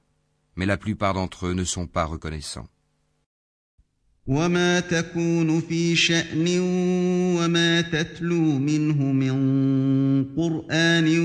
[0.55, 2.69] mais la plupart d'entre eux ne sont pas reconnaissants.
[4.27, 6.59] وما تكون في شأن
[7.37, 9.35] وما تتلو منه من
[10.37, 11.19] قرآن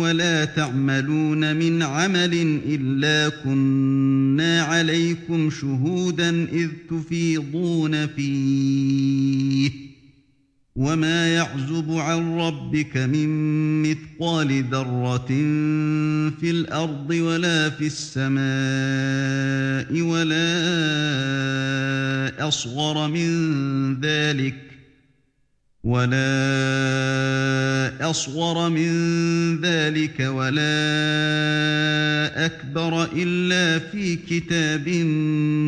[0.00, 9.87] ولا تعملون من عمل إلا كنا عليكم شهودا إذ تفيضون فيه
[10.78, 13.28] وما يعزب عن ربك من
[13.82, 15.26] مثقال ذرة
[16.40, 18.40] في الأرض ولا في السماء
[20.00, 20.48] ولا
[22.48, 23.30] أصغر من
[24.00, 24.54] ذلك
[25.84, 26.30] ولا
[28.10, 28.90] أصغر من
[29.60, 30.78] ذلك ولا
[32.46, 34.88] أكبر إلا في كتاب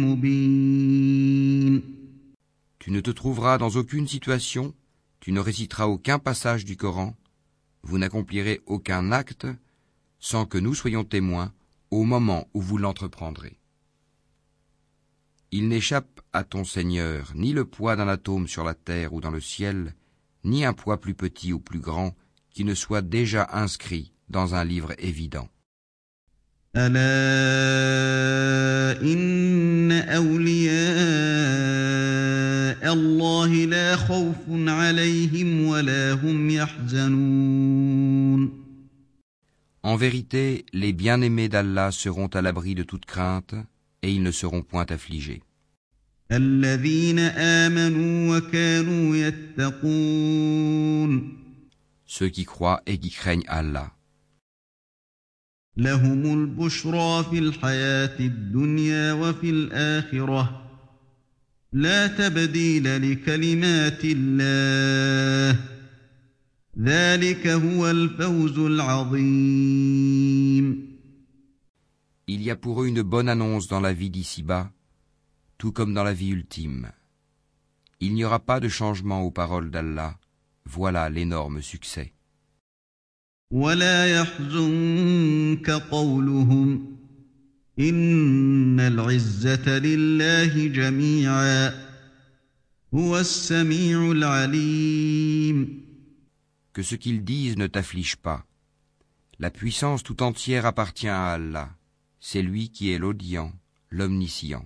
[0.07, 0.71] مبين
[2.79, 4.73] Tu ne te trouveras dans aucune situation
[5.21, 7.15] tu ne réciteras aucun passage du Coran,
[7.83, 9.47] vous n'accomplirez aucun acte
[10.19, 11.53] sans que nous soyons témoins
[11.91, 13.59] au moment où vous l'entreprendrez.
[15.53, 19.31] Il n'échappe à ton Seigneur ni le poids d'un atome sur la terre ou dans
[19.31, 19.95] le ciel,
[20.45, 22.15] ni un poids plus petit ou plus grand
[22.51, 25.49] qui ne soit déjà inscrit dans un livre évident.
[26.73, 26.89] En
[39.97, 43.57] vérité, les bien-aimés d'Allah seront à l'abri de toute crainte
[44.03, 45.43] et ils ne seront point affligés.
[52.07, 53.91] Ceux qui croient et qui craignent Allah.
[61.76, 65.60] لا تبديل لكلمات الله
[66.80, 70.06] ذلك هو الفوز العظيم
[72.28, 74.72] Il y a pour eux une bonne annonce dans la vie d'ici-bas,
[75.58, 76.92] tout comme dans la vie ultime.
[78.00, 80.18] Il n'y aura pas de changement aux paroles d'Allah.
[80.66, 82.14] Voilà l'énorme succès.
[83.52, 86.98] ولا يحزنك قولهم
[87.80, 91.74] إن العزة لله جميعا
[92.94, 95.86] هو السميع العليم
[96.74, 98.46] Que ce qu'ils disent ne t'afflige pas.
[99.40, 101.70] La puissance tout entière appartient à Allah.
[102.20, 103.54] C'est lui qui est l'audient,
[103.90, 104.66] l'omniscient.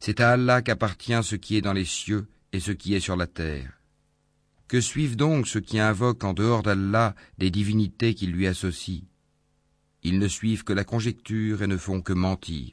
[0.00, 3.16] C'est à Allah qu'appartient ce qui est dans les cieux et ce qui est sur
[3.16, 3.72] la terre.
[4.68, 9.04] Que suivent donc ceux qui invoquent en dehors d'Allah des divinités qui lui associent
[10.02, 12.72] Ils ne suivent que la conjecture et ne font que mentir.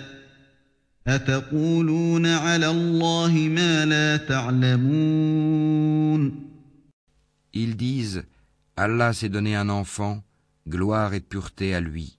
[7.53, 8.23] Ils disent
[8.77, 10.23] Allah s'est donné un enfant,
[10.69, 12.17] gloire et pureté à lui.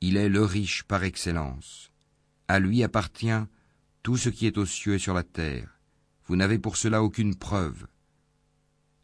[0.00, 1.90] Il est le riche par excellence.
[2.48, 3.44] À lui appartient
[4.02, 5.78] tout ce qui est aux cieux et sur la terre.
[6.26, 7.86] Vous n'avez pour cela aucune preuve.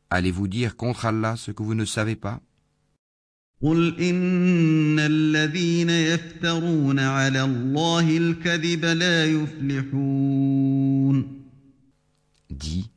[0.08, 2.40] Allez-vous dire contre Allah ce que vous ne savez pas?
[3.62, 10.62] قل إن الذين يفترون على الله الكذب لا يفلحون
[12.50, 12.90] Dis,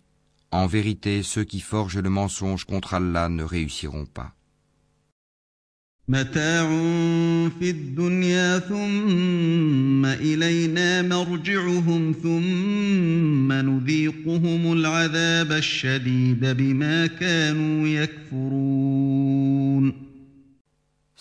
[0.52, 4.36] en vérité, ceux qui forgent le mensonge contre Allah ne réussiront pas.
[6.08, 6.68] متاع
[7.60, 19.26] في الدنيا ثم إلينا مرجعهم ثم نذيقهم العذاب الشديد بما كانوا يكفرون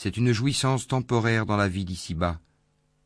[0.04, 2.40] C'est une jouissance temporaire dans la vie d'ici-bas,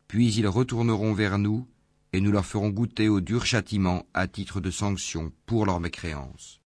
[0.08, 1.68] puis ils retourneront vers nous
[2.14, 6.60] et nous leur ferons goûter au dur châtiment à titre de sanction pour leur mécréance.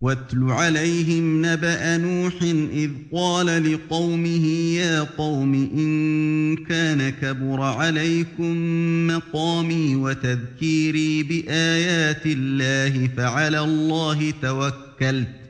[0.00, 2.34] واتل عليهم نبأ نوح
[2.72, 8.56] إذ قال لقومه يا قوم إن كان كبر عليكم
[9.06, 15.41] مقامي وتذكيري بآيات الله فعلى الله توكلت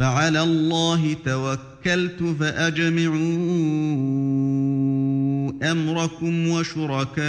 [0.00, 3.20] فعلى الله توكلت فأجمعوا
[5.62, 7.20] أمركم وشركاءكم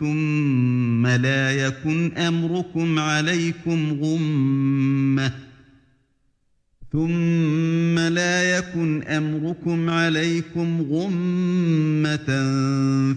[0.00, 5.45] ثم لا يكن أمركم عليكم غمة.
[6.95, 12.29] ثم لا يكن أمركم عليكم غمة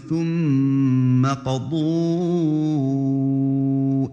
[0.09, 1.79] ثم قضوا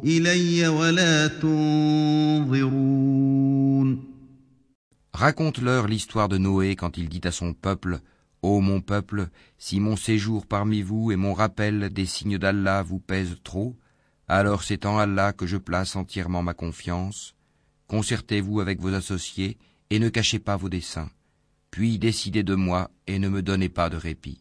[0.04, 2.82] إلي ولا تنظرون
[5.14, 8.00] Raconte-leur l'histoire de Noé quand il dit à son peuple
[8.42, 9.28] Ô mon peuple,
[9.60, 13.76] si mon séjour parmi vous et mon rappel des signes d'Allah vous pèsent trop,
[14.28, 17.35] alors c'est en Allah que je place entièrement ma confiance.
[17.89, 19.59] Concertez-vous avec vos associés
[19.91, 21.11] et ne cachez pas vos desseins.
[21.71, 24.41] Puis décidez de moi et ne me donnez pas de répit.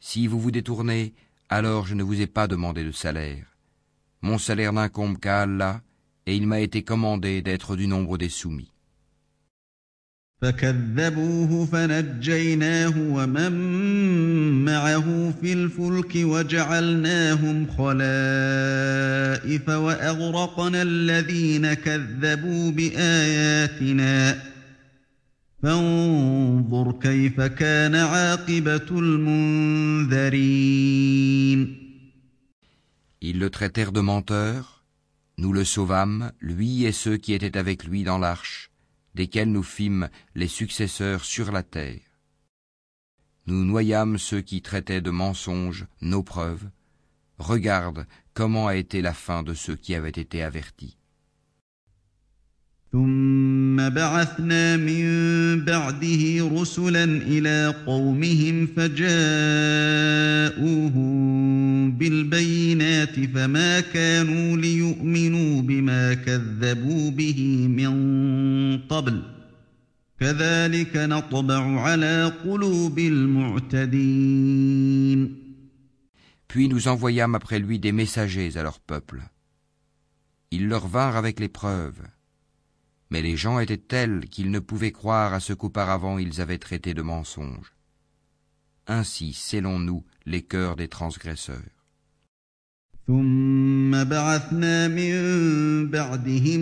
[0.00, 1.14] Si vous vous détournez,
[1.48, 3.46] alors je ne vous ai pas demandé de salaire.
[4.20, 5.80] Mon salaire n'incombe qu'à Allah,
[6.25, 8.71] et il m'a été commandé d'être du nombre des soumis.
[10.41, 13.51] فكذبوه فنجيناه ومن
[14.65, 17.99] معه في الفلك وجعلناهم خلائف
[19.69, 24.41] واغرقنا الذين كذبوا باياتنا
[25.63, 28.99] فانظر كيف كان عاقبه
[30.11, 30.59] المنذرين
[33.21, 34.82] Ils le traitèrent de menteur,
[35.36, 38.70] nous le sauvâmes, lui et ceux qui étaient avec lui dans l'arche.
[39.14, 42.00] desquels nous fîmes les successeurs sur la terre.
[43.46, 46.68] Nous noyâmes ceux qui traitaient de mensonges nos preuves.
[47.38, 50.96] Regarde comment a été la fin de ceux qui avaient été avertis.
[52.94, 55.04] ثم بعثنا من
[55.64, 59.14] بعده رسلا إلى قومهم فجاءوهم
[61.92, 67.92] بالبينات فما كانوا ليؤمنوا بما كذبوا به من
[68.78, 69.22] قبل
[70.20, 74.64] كذلك نطبع على قلوب المعتدين
[76.46, 79.22] Puis nous envoyâmes après lui des messagers à leur peuple.
[80.52, 82.13] Ils leur vinrent avec les preuves.
[83.09, 86.93] Mais les gens étaient tels qu'ils ne pouvaient croire à ce qu'auparavant ils avaient traité
[86.93, 87.73] de mensonges.
[88.87, 91.79] Ainsi scellons-nous les cœurs des transgresseurs.
[93.09, 95.13] ثم بعثنا من
[95.89, 96.61] بعدهم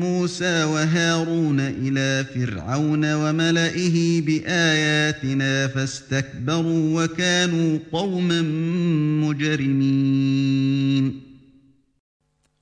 [0.00, 8.42] موسى وهارون إلى فرعون وملئه بآياتنا فاستكبروا وكانوا قوما
[9.26, 11.28] مجرمين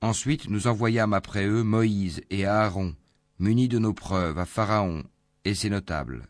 [0.01, 2.93] Ensuite nous envoyâmes après eux Moïse et Aaron,
[3.41, 5.03] munis de nos preuves, à Pharaon
[5.45, 6.27] et ses notables.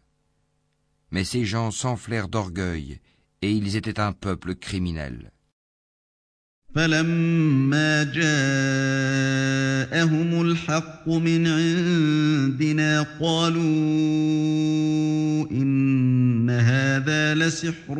[1.11, 2.99] Mais ces gens s'enflèrent d'orgueil,
[3.41, 5.31] et ils étaient un peuple criminel.
[6.75, 8.21] فلما جاءهم
[10.41, 13.61] الحق من عندنا قالوا
[15.51, 17.99] إن هذا لسحر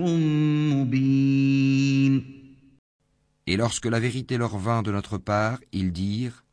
[0.73, 2.37] مبين
[3.49, 6.43] Et lorsque la vérité leur vint de notre part, ils dirent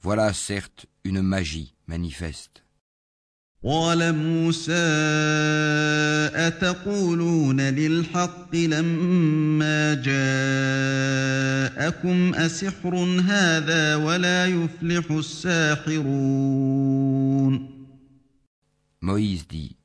[0.00, 2.64] Voilà certes une magie manifeste.
[3.64, 4.72] قال موسى
[6.34, 9.94] أتقولون للحق لما
[10.74, 16.54] جاءكم أسحر هذا ولا يفلح الساحرون
[19.00, 19.76] Moïse dit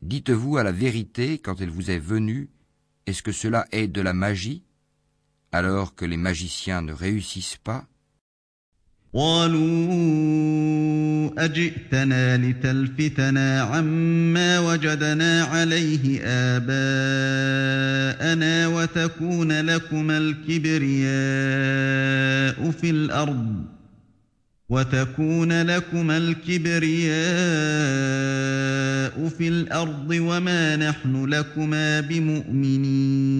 [0.00, 2.50] Dites-vous à la vérité quand elle vous est venue,
[3.06, 4.62] est-ce que cela est de la magie,
[5.52, 7.86] alors que les magiciens ne réussissent pas
[9.13, 10.29] قالوا
[11.45, 16.77] أجئتنا لتلفتنا عما وجدنا عليه آباءنا
[18.67, 21.09] وتكون لكما الكبرياء
[22.71, 23.65] في الأرض
[24.69, 27.19] وتكون لكما الكبرياء
[29.29, 33.39] في الأرض وما نحن لكما بمؤمنين.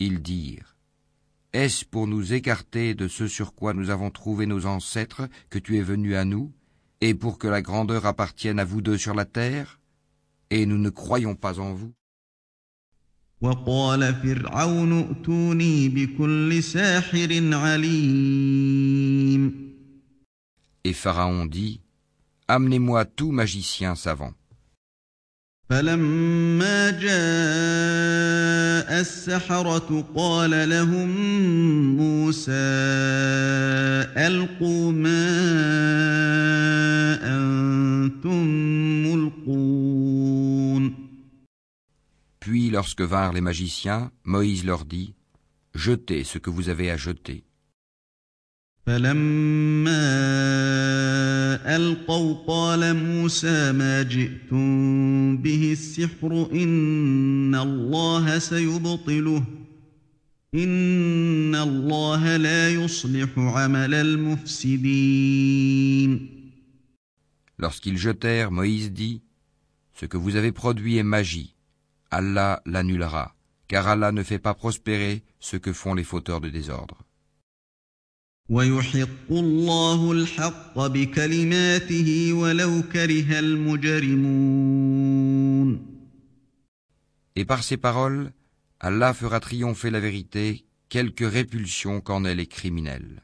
[0.00, 0.69] Dirent
[1.52, 5.78] Est-ce pour nous écarter de ce sur quoi nous avons trouvé nos ancêtres que tu
[5.78, 6.52] es venu à nous,
[7.00, 9.80] et pour que la grandeur appartienne à vous deux sur la terre?
[10.50, 11.92] Et nous ne croyons pas en vous.
[20.84, 21.80] Et Pharaon dit,
[22.48, 24.32] Amenez-moi tout magicien savant.
[25.70, 27.20] فلما جاء
[29.00, 31.08] السحرة قال لهم
[31.96, 32.52] موسى
[34.26, 35.30] ألقوا ما
[37.22, 38.44] أنتم
[39.06, 40.94] ملقون
[42.40, 45.14] Puis lorsque vinrent les magiciens, Moïse leur dit,
[45.74, 47.44] Jetez ce que vous avez à jeter.
[48.85, 50.05] فلما
[51.75, 59.43] ألقوا قال موسى ما جئتم به السحر إن الله سيبطله
[60.55, 65.25] إن الله لا يصلح عمل المفسدين
[67.57, 69.21] Lorsqu'ils jetèrent, Moïse dit,
[69.93, 71.55] Ce que vous avez produit est magie.
[72.11, 73.33] Allah l'annulera,
[73.69, 76.97] car Allah ne fait pas prospérer ce que font les fauteurs de désordre.
[78.49, 84.95] ويحق الله الحق بكلماته ولو كره المجرمون
[87.37, 88.31] Et par ces paroles,
[88.79, 93.23] Allah fera triompher la vérité, quelque répulsion qu'en elle est criminelle.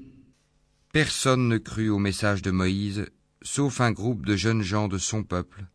[0.92, 3.06] Personne ne crut au message de Moïse,
[3.42, 5.66] sauf un groupe de jeunes gens de son peuple,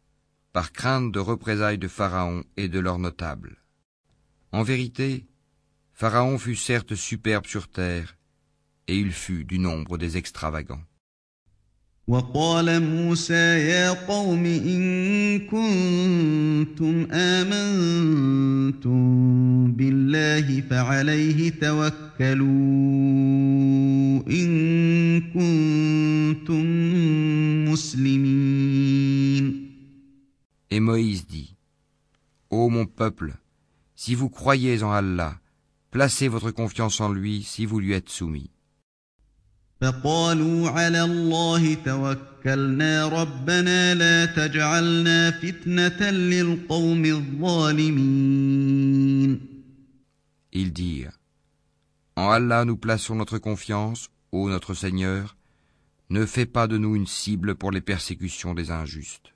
[0.54, 3.58] par crainte de représailles de Pharaon et de leurs notables.
[4.52, 5.28] En vérité,
[5.94, 8.18] Pharaon fut certes superbe sur terre,
[8.88, 10.84] et il fut du nombre des extravagants.
[12.08, 19.02] وقال موسى يا قوم إن كنتم آمنتم
[19.72, 22.48] بالله فعليه توكلوا
[24.30, 24.85] إن كنتم مسلمين
[30.70, 31.56] Et Moïse dit,
[32.50, 33.34] Ô mon peuple,
[33.96, 35.40] si vous croyez en Allah,
[35.92, 38.50] placez votre confiance en lui si vous lui êtes soumis.
[39.82, 48.62] فقالوا على الله توكلنا ربنا لا تجعلنا فتنة للقوم الظالمين
[50.54, 51.18] Ils dirent,
[52.16, 55.35] En Allah nous plaçons notre confiance, Ô notre Seigneur,
[56.11, 59.33] ne fais pas de nous une cible pour les persécutions des injustes.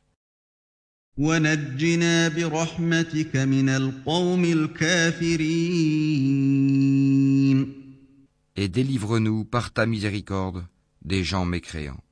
[8.63, 10.67] Et délivre-nous par ta miséricorde
[11.03, 12.05] des gens mécréants.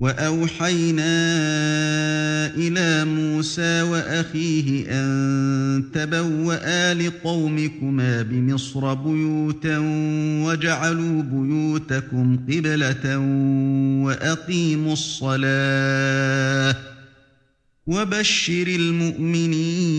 [0.00, 1.16] وأوحينا
[2.54, 9.78] إلى موسى وأخيه أن تبوأ لقومكما بمصر بيوتا
[10.44, 13.18] وجعلوا بيوتكم قبلة
[14.04, 16.76] وأقيموا الصلاة
[17.86, 19.96] وبشر المؤمنين.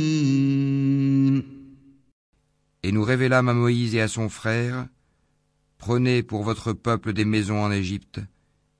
[2.84, 4.88] Et nous révélâmes à Moïse et à son frère,
[5.78, 8.20] Prenez pour votre peuple des maisons en Égypte,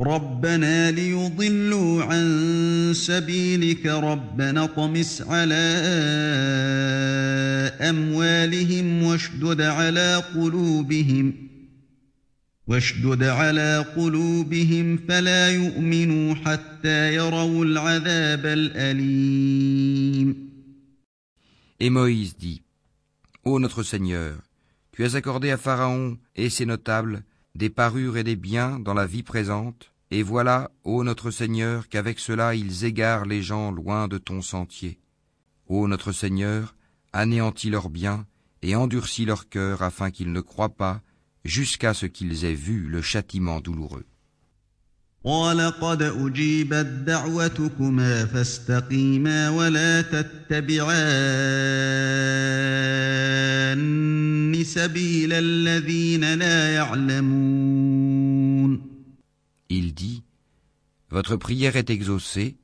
[0.00, 5.64] ربنا ليضلوا عن سبيلك ربنا اطمس على
[7.80, 11.34] أموالهم واشدد على قلوبهم
[12.66, 20.34] واشدد على قلوبهم فلا يؤمنوا حتى يروا العذاب الأليم.
[21.80, 22.62] Et Moïse dit,
[23.44, 24.38] Ô notre Seigneur,
[24.92, 27.22] tu as accordé à Pharaon et ses notables
[27.54, 32.18] des parures et des biens dans la vie présente, et voilà, ô notre Seigneur, qu'avec
[32.18, 35.00] cela ils égarent les gens loin de ton sentier.
[35.66, 36.76] Ô notre Seigneur,
[37.12, 38.26] anéantis leurs biens
[38.62, 41.00] et endurcis leur cœur afin qu'ils ne croient pas
[41.44, 44.06] jusqu'à ce qu'ils aient vu le châtiment douloureux.
[45.25, 50.99] قال قد أجيبت دعوتكما فاستقيما ولا تتبعان
[54.69, 57.89] سبيل الذين لا يعلمون
[59.71, 60.23] Il dit,
[61.11, 62.57] Votre prière est exaucée,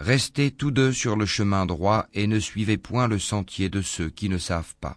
[0.00, 4.08] restez tous deux sur le chemin droit et ne suivez point le sentier de ceux
[4.08, 4.96] qui ne savent pas.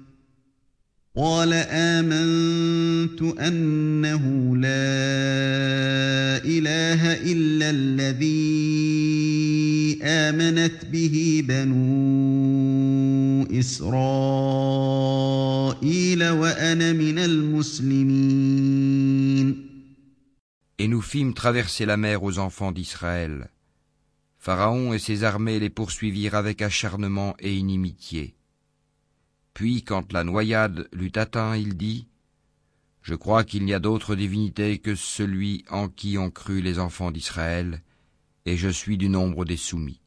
[1.15, 8.39] قال آمنت أنه لا إله إلا الذي
[10.03, 11.81] آمنت به بنو
[13.59, 15.03] إسرائيل
[16.29, 18.51] وأنا من المسلمين
[20.79, 23.49] Et nous fîmes traverser la mer aux enfants d'Israël.
[24.39, 28.33] Pharaon et ses armées les poursuivirent avec acharnement et inimitié.
[29.53, 32.07] Puis, quand la noyade l'eut atteint, il dit
[33.01, 37.11] Je crois qu'il n'y a d'autre divinité que celui en qui ont cru les enfants
[37.11, 37.81] d'Israël,
[38.45, 39.99] et je suis du nombre des soumis.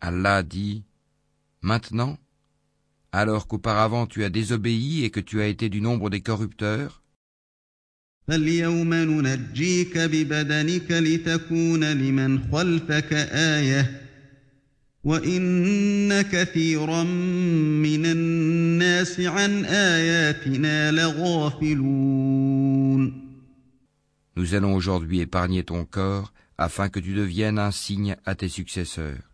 [0.00, 0.84] Allah dit
[1.62, 2.18] Maintenant,
[3.14, 7.02] alors qu'auparavant tu as désobéi et que tu as été du nombre des corrupteurs,
[24.36, 29.33] Nous allons aujourd'hui épargner ton corps afin que tu deviennes un signe à tes successeurs.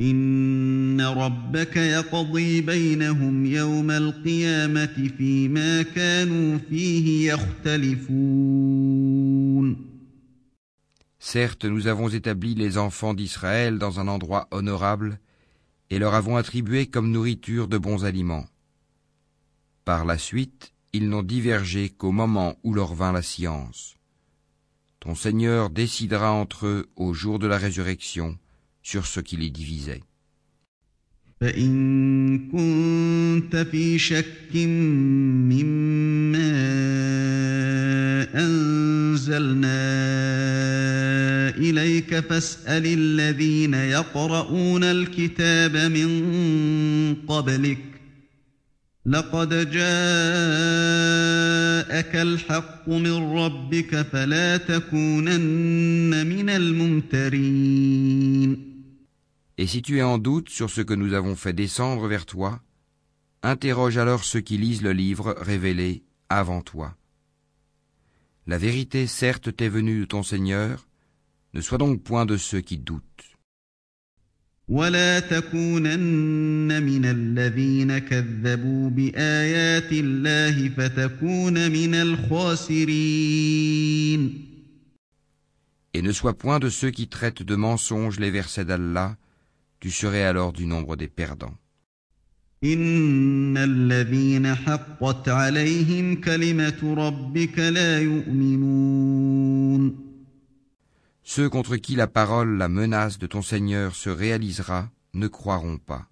[0.00, 8.64] إن ربك يقضي بينهم يوم القيامة فيما كانوا فيه يختلفون
[11.18, 15.18] Certes, nous avons établi les enfants d'Israël dans un endroit honorable
[15.88, 18.44] et leur avons attribué comme nourriture de bons aliments.
[19.86, 23.94] Par la suite, ils n'ont divergé qu'au moment où leur vint la science.
[25.00, 28.36] Ton Seigneur décidera entre eux au jour de la résurrection
[28.82, 30.02] sur ce qui les divisait.
[41.58, 47.87] إليك فاسأل الذين يقرؤون الكتاب من قبلك
[49.06, 49.76] لقد جاءك
[52.16, 57.94] الحق من ربك فلا تكونن من الممترين
[59.56, 62.60] Et si tu es en doute sur ce que nous avons fait descendre vers toi,
[63.42, 66.96] interroge alors ceux qui lisent le livre révélé avant toi.
[68.48, 70.88] La vérité certes t'est venue de ton Seigneur,
[71.52, 73.07] ne sois donc point de ceux qui doutent.
[85.95, 89.17] Et ne sois point de ceux qui traitent de mensonges les versets d'Allah,
[89.79, 91.55] tu serais alors du nombre des perdants.
[101.31, 106.07] Ceux contre qui la parole, la menace de ton Seigneur se réalisera, ne croiront pas.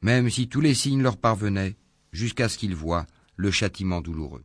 [0.00, 1.76] Même si tous les signes leur parvenaient,
[2.12, 3.04] jusqu'à ce qu'ils voient
[3.36, 4.44] le châtiment douloureux.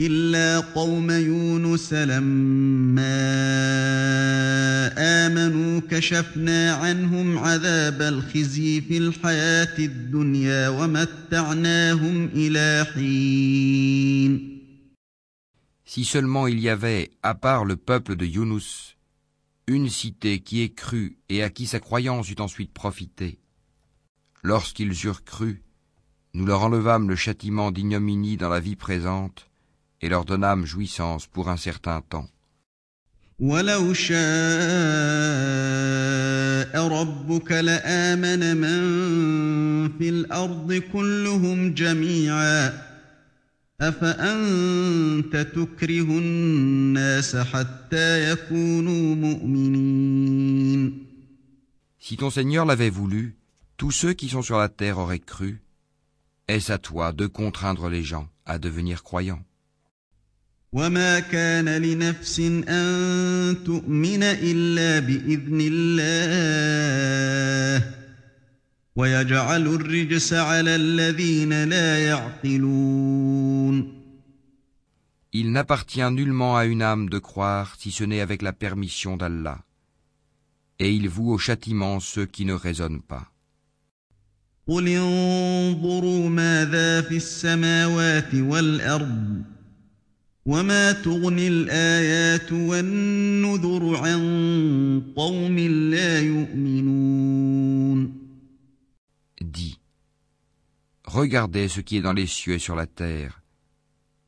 [0.00, 3.16] إلا قوم يونس لما
[4.98, 14.56] آمنوا كشفنا عنهم عذاب الخزي في الحياة الدنيا ومتعناهم إلى حين
[15.88, 18.96] Si seulement il y avait, à part le peuple de Yunus,
[19.66, 23.38] une cité qui ait cru et à qui sa croyance eut ensuite profité.
[24.42, 25.62] Lorsqu'ils eurent cru,
[26.34, 29.48] nous leur enlevâmes le châtiment d'ignominie dans la vie présente,
[30.01, 32.27] et leur donnâmes jouissance pour un certain temps.
[51.99, 53.37] Si ton Seigneur l'avait voulu,
[53.77, 55.63] tous ceux qui sont sur la terre auraient cru.
[56.47, 59.43] Est-ce à toi de contraindre les gens à devenir croyants?
[60.72, 66.16] وما كان لنفس أن تؤمن إلا بإذن الله
[68.96, 73.96] ويجعل الرجس على الذين لا يعقلون
[75.32, 79.58] Il n'appartient nullement à une âme de croire si ce n'est avec la permission d'Allah.
[80.78, 83.32] Et il voue au châtiment ceux qui ne raisonnent pas.
[84.68, 89.49] قل انظروا ماذا في السماوات والأرض
[90.46, 98.26] وما تغني الآيات والنذر عن قوم لا يؤمنون
[99.42, 99.78] Dis,
[101.04, 103.42] regardez ce qui est dans les cieux et sur la terre,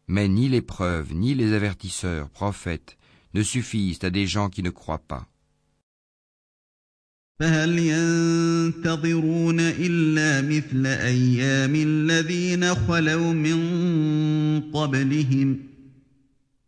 [0.06, 2.96] mais ni les preuves, ni les avertisseurs, prophètes,
[3.34, 5.28] ne suffisent à des gens qui ne croient pas.
[7.40, 13.58] فهل ينتظرون إلا مثل أيام الذين خلوا من
[14.72, 15.58] قبلهم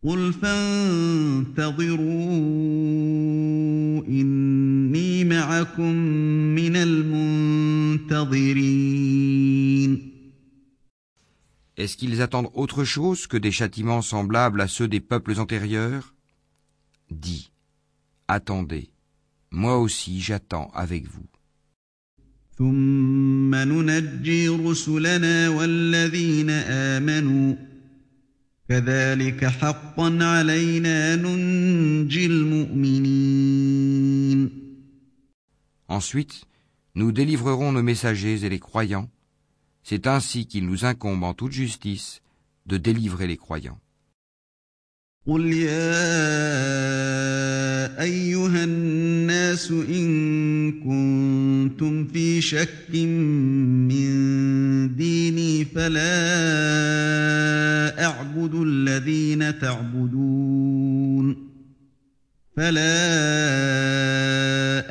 [0.05, 2.01] قل فانتظروا
[4.07, 5.93] إني معكم
[6.55, 8.41] من المنتظرين
[11.77, 16.13] Est-ce qu'ils attendent autre chose que des châtiments semblables à ceux des peuples antérieurs
[17.09, 17.51] Dis,
[18.27, 18.89] attendez,
[19.51, 21.25] moi aussi j'attends avec vous.
[22.57, 27.64] ثم ننجي رسلنا والذين آمنوا
[35.88, 36.44] Ensuite,
[36.96, 39.08] nous délivrerons nos messagers et les croyants.
[39.84, 42.22] C'est ainsi qu'il nous incombe en toute justice
[42.66, 43.78] de délivrer les croyants.
[45.26, 46.02] قل يا
[48.02, 54.06] أيها الناس إن كنتم في شك من
[54.96, 56.04] ديني فلا
[58.04, 61.36] أعبد الذين تعبدون
[62.56, 62.96] فلا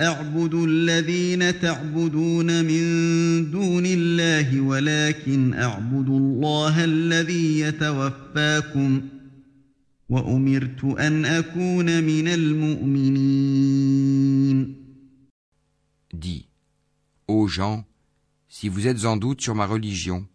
[0.08, 2.82] أعبد الذين تعبدون من
[3.52, 9.14] دون الله ولكن أعبد الله الذي يتوفاكم ۖ
[16.14, 16.47] Dis,
[17.28, 17.84] ô gens,
[18.47, 20.28] si vous êtes en doute sur ma religion,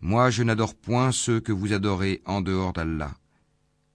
[0.00, 3.16] moi je n'adore point ceux que vous adorez en dehors d'Allah,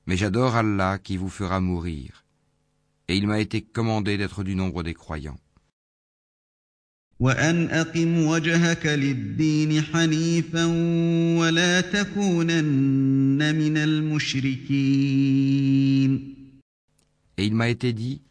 [0.05, 2.25] mais j'adore Allah qui vous fera mourir,
[3.07, 5.39] et il m'a été commandé d'être du nombre des croyants.
[7.20, 10.64] وأن أقم وجهك للدين حنيفا
[11.38, 15.16] ولا تكونن من المشركين
[17.38, 18.22] Et il m'a été dit,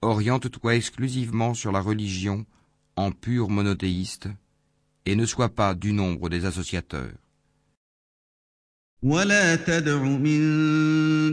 [0.00, 2.46] oriente-toi exclusivement sur la religion
[2.94, 4.28] en pur monothéiste,
[5.06, 7.10] et ne sois pas du nombre des associateurs.
[9.02, 10.40] ولا تدع من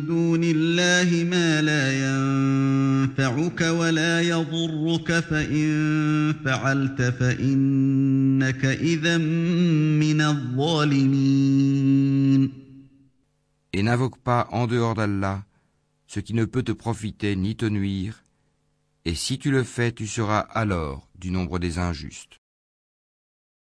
[0.05, 11.45] دون الله ما لا ينفعك ولا يضرك فإن فعلت فإنك إذا من الظالمين
[13.73, 15.43] Et n'invoque pas en dehors d'Allah
[16.07, 18.23] ce qui ne peut te profiter ni te nuire,
[19.03, 22.38] et si tu le fais, tu seras alors du nombre des injustes.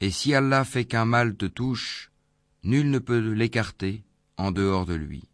[0.00, 2.10] Et si Allah fait qu'un mal te touche,
[2.62, 4.04] nul ne peut l'écarter
[4.36, 5.28] en dehors de lui.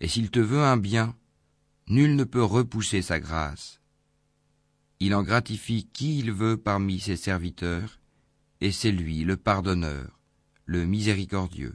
[0.00, 1.16] Et s'il te veut un bien,
[1.88, 3.80] nul ne peut repousser sa grâce.
[5.00, 8.00] Il en gratifie qui il veut parmi ses serviteurs,
[8.60, 10.20] et c'est lui le pardonneur,
[10.66, 11.74] le miséricordieux.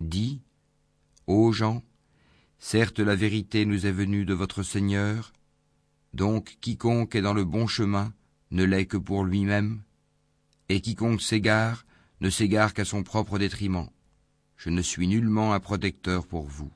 [0.00, 0.40] Dis,
[1.26, 1.82] ô gens,
[2.58, 5.32] certes la vérité nous est venue de votre Seigneur,
[6.12, 8.12] donc quiconque est dans le bon chemin
[8.50, 9.82] ne l'est que pour lui-même,
[10.68, 11.84] et quiconque s'égare
[12.20, 13.88] ne s'égare qu'à son propre détriment.
[14.56, 16.70] Je ne suis nullement un protecteur pour vous.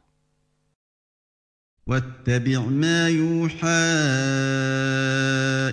[1.88, 3.66] واتبع ما يوحى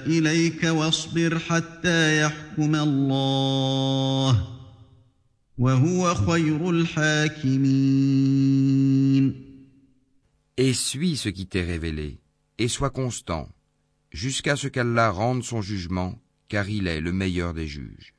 [0.07, 4.59] إليك واصبر حتى يحكم الله وهو خير الحاكمين
[10.56, 12.18] Et suis ce qui t'est révélé,
[12.56, 13.46] et sois constant,
[14.11, 18.14] jusqu'à ce qu'Allah rende son jugement, car il est le meilleur des juges.